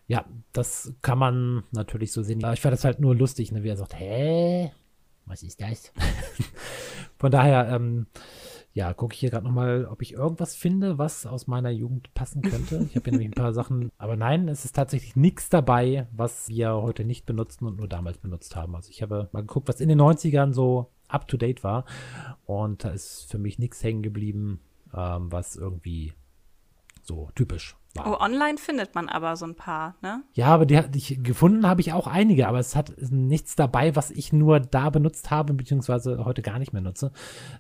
[0.08, 2.40] Ja, das kann man natürlich so sehen.
[2.54, 4.72] Ich fand das halt nur lustig, ne, wie er sagt, hä?
[5.26, 5.92] Was ist das?
[7.18, 8.08] Von daher, ähm,
[8.78, 12.42] ja, gucke ich hier gerade nochmal, ob ich irgendwas finde, was aus meiner Jugend passen
[12.42, 12.86] könnte.
[12.88, 16.48] Ich habe hier nämlich ein paar Sachen, aber nein, es ist tatsächlich nichts dabei, was
[16.48, 18.76] wir heute nicht benutzen und nur damals benutzt haben.
[18.76, 21.86] Also ich habe mal geguckt, was in den 90ern so up to date war
[22.46, 24.62] und da ist für mich nichts hängen geblieben,
[24.94, 26.14] ähm, was irgendwie
[27.02, 28.08] so typisch war.
[28.08, 30.24] Oh, online findet man aber so ein paar, ne?
[30.34, 34.12] Ja, aber die, die gefunden habe ich auch einige, aber es hat nichts dabei, was
[34.12, 37.12] ich nur da benutzt habe, beziehungsweise heute gar nicht mehr nutze.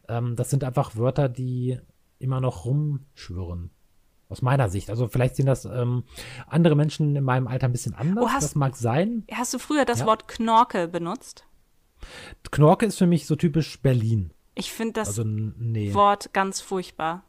[0.08, 1.80] Ähm, das sind einfach Wörter, die
[2.20, 3.72] immer noch rumschwirren.
[4.30, 4.90] Aus meiner Sicht.
[4.90, 6.04] Also vielleicht sehen das ähm,
[6.48, 8.26] andere Menschen in meinem Alter ein bisschen anders.
[8.26, 9.24] Oh, hast, das mag sein.
[9.32, 10.06] Hast du früher das ja?
[10.06, 11.46] Wort Knorke benutzt?
[12.52, 14.34] Knorke ist für mich so typisch Berlin.
[14.54, 15.94] Ich finde das also, nee.
[15.94, 17.24] Wort ganz furchtbar.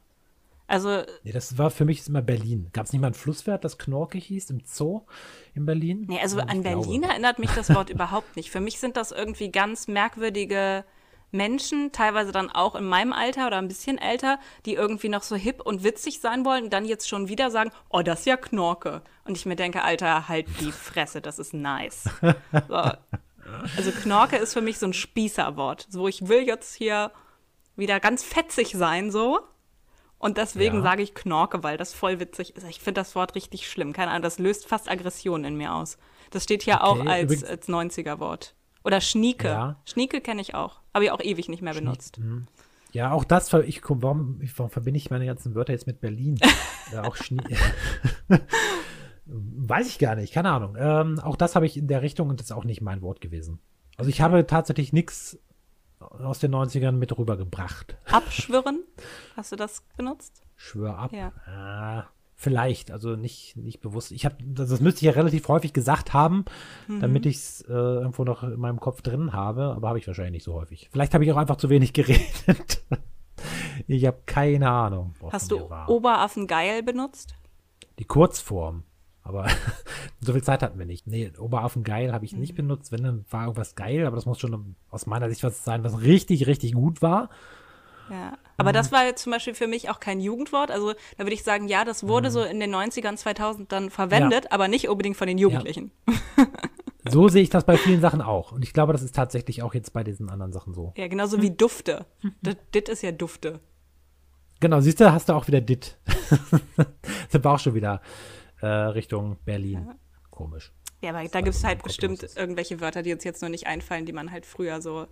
[0.69, 1.03] Also.
[1.25, 2.69] Nee, das war für mich immer Berlin.
[2.73, 5.03] Gab es nicht mal ein Flusswert, das Knorke hieß, im Zoo
[5.55, 6.05] in Berlin?
[6.09, 7.07] Nee, also an Berlin glaube.
[7.09, 8.51] erinnert mich das Wort überhaupt nicht.
[8.51, 10.85] Für mich sind das irgendwie ganz merkwürdige
[11.31, 15.37] Menschen, teilweise dann auch in meinem Alter oder ein bisschen älter, die irgendwie noch so
[15.37, 18.37] hip und witzig sein wollen und dann jetzt schon wieder sagen, oh, das ist ja
[18.37, 19.03] Knorke.
[19.25, 22.09] Und ich mir denke, Alter, halt die Fresse, das ist nice.
[22.69, 22.75] So.
[22.75, 25.87] Also Knorke ist für mich so ein Spießerwort.
[25.89, 27.11] So, ich will jetzt hier
[27.77, 29.41] wieder ganz fetzig sein, so
[30.19, 30.83] Und deswegen ja.
[30.83, 32.69] sage ich Knorke, weil das voll witzig ist.
[32.69, 33.93] Ich finde das Wort richtig schlimm.
[33.93, 35.97] Keine Ahnung, das löst fast Aggression in mir aus.
[36.31, 38.55] Das steht hier okay, auch als, als 90er-Wort.
[38.85, 39.49] Oder Schnieke.
[39.49, 39.81] Ja.
[39.85, 40.81] Schnieke kenne ich auch.
[40.93, 42.19] Habe ich auch ewig nicht mehr Schnie benutzt.
[42.19, 42.43] Mh.
[42.93, 46.39] Ja, auch das, ich, warum, warum verbinde ich meine ganzen Wörter jetzt mit Berlin?
[46.93, 47.43] ja, auch Schnie
[49.27, 50.75] Weiß ich gar nicht, keine Ahnung.
[50.79, 53.21] Ähm, auch das habe ich in der Richtung und das ist auch nicht mein Wort
[53.21, 53.61] gewesen.
[53.99, 55.39] Also ich habe tatsächlich nichts
[56.01, 57.97] aus den 90ern mit rübergebracht.
[58.11, 58.85] Abschwören?
[59.37, 60.43] Hast du das benutzt?
[60.57, 61.13] Schwör ab?
[61.13, 61.33] Ja.
[61.47, 64.13] Ah, vielleicht, also nicht, nicht bewusst.
[64.13, 66.45] Ich habe, das, das, müsste ich ja relativ häufig gesagt haben,
[66.87, 67.01] mhm.
[67.01, 70.33] damit ich es äh, irgendwo noch in meinem Kopf drin habe, aber habe ich wahrscheinlich
[70.33, 70.89] nicht so häufig.
[70.93, 72.85] Vielleicht habe ich auch einfach zu wenig geredet.
[73.87, 75.15] ich habe keine Ahnung.
[75.31, 77.35] Hast du Oberaffengeil benutzt?
[77.99, 78.85] Die Kurzform.
[79.29, 79.47] Aber
[80.21, 81.07] so viel Zeit hatten wir nicht.
[81.07, 82.69] Nee, Oberaffen geil habe ich nicht mhm.
[82.69, 82.91] benutzt.
[82.91, 86.01] Wenn, dann war irgendwas geil, aber das muss schon aus meiner Sicht was sein, was
[86.01, 87.29] richtig, richtig gut war.
[88.11, 88.75] Ja, aber mhm.
[88.75, 90.71] das war jetzt zum Beispiel für mich auch kein Jugendwort.
[90.71, 92.33] Also da würde ich sagen, ja, das wurde mhm.
[92.33, 94.51] so in den 90ern, 2000 dann verwendet, ja.
[94.51, 95.93] aber nicht unbedingt von den Jugendlichen.
[96.07, 96.15] Ja.
[97.11, 98.53] So sehe ich das bei vielen Sachen auch.
[98.53, 100.93] Und ich glaube, das ist tatsächlich auch jetzt bei diesen anderen Sachen so.
[100.97, 102.07] Ja, genauso wie Dufte.
[102.75, 103.61] Dit ist ja Dufte.
[104.61, 105.97] Genau, siehst du, hast du auch wieder Dit.
[107.31, 108.03] das war auch schon wieder
[108.61, 109.87] äh, Richtung Berlin.
[109.87, 109.95] Ja.
[110.31, 110.73] Komisch.
[111.01, 114.05] Ja, aber da gibt es halt bestimmt irgendwelche Wörter, die uns jetzt noch nicht einfallen,
[114.05, 115.07] die man halt früher so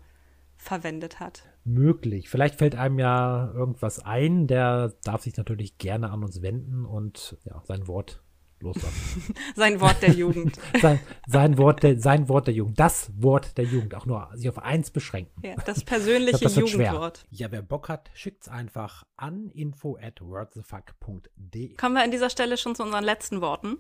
[0.57, 1.45] verwendet hat.
[1.65, 2.29] Möglich.
[2.29, 7.37] Vielleicht fällt einem ja irgendwas ein, der darf sich natürlich gerne an uns wenden und
[7.45, 8.23] ja, sein Wort
[8.61, 9.35] loslassen.
[9.55, 10.59] sein Wort der Jugend.
[10.81, 12.79] sein, sein, Wort der, sein Wort der Jugend.
[12.79, 13.95] Das Wort der Jugend.
[13.95, 15.43] Auch nur sich auf eins beschränken.
[15.45, 17.27] Ja, das persönliche glaub, das Jugendwort.
[17.31, 21.75] Ja, wer Bock hat, schickt es einfach an info at wordthefuck.de.
[21.75, 23.79] Kommen wir an dieser Stelle schon zu unseren letzten Worten.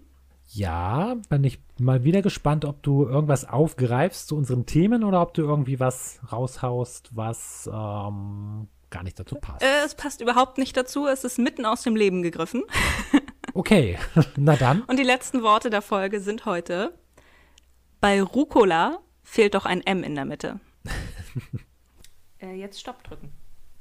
[0.48, 5.34] Ja, bin ich mal wieder gespannt, ob du irgendwas aufgreifst zu unseren Themen oder ob
[5.34, 9.62] du irgendwie was raushaust, was ähm, gar nicht dazu passt.
[9.62, 11.06] Äh, es passt überhaupt nicht dazu.
[11.06, 12.62] Es ist mitten aus dem Leben gegriffen.
[13.56, 13.98] Okay,
[14.36, 14.82] na dann.
[14.82, 16.92] Und die letzten Worte der Folge sind heute:
[18.02, 20.60] Bei Rucola fehlt doch ein M in der Mitte.
[22.38, 23.32] äh, jetzt Stopp drücken.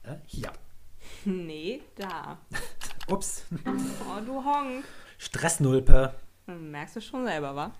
[0.04, 0.54] Äh, hier.
[1.26, 2.38] Nee, da.
[3.10, 3.44] Ups.
[3.66, 4.86] Oh, du Honk.
[5.18, 6.16] Stressnulpe.
[6.46, 7.72] Merkst du schon selber, wa?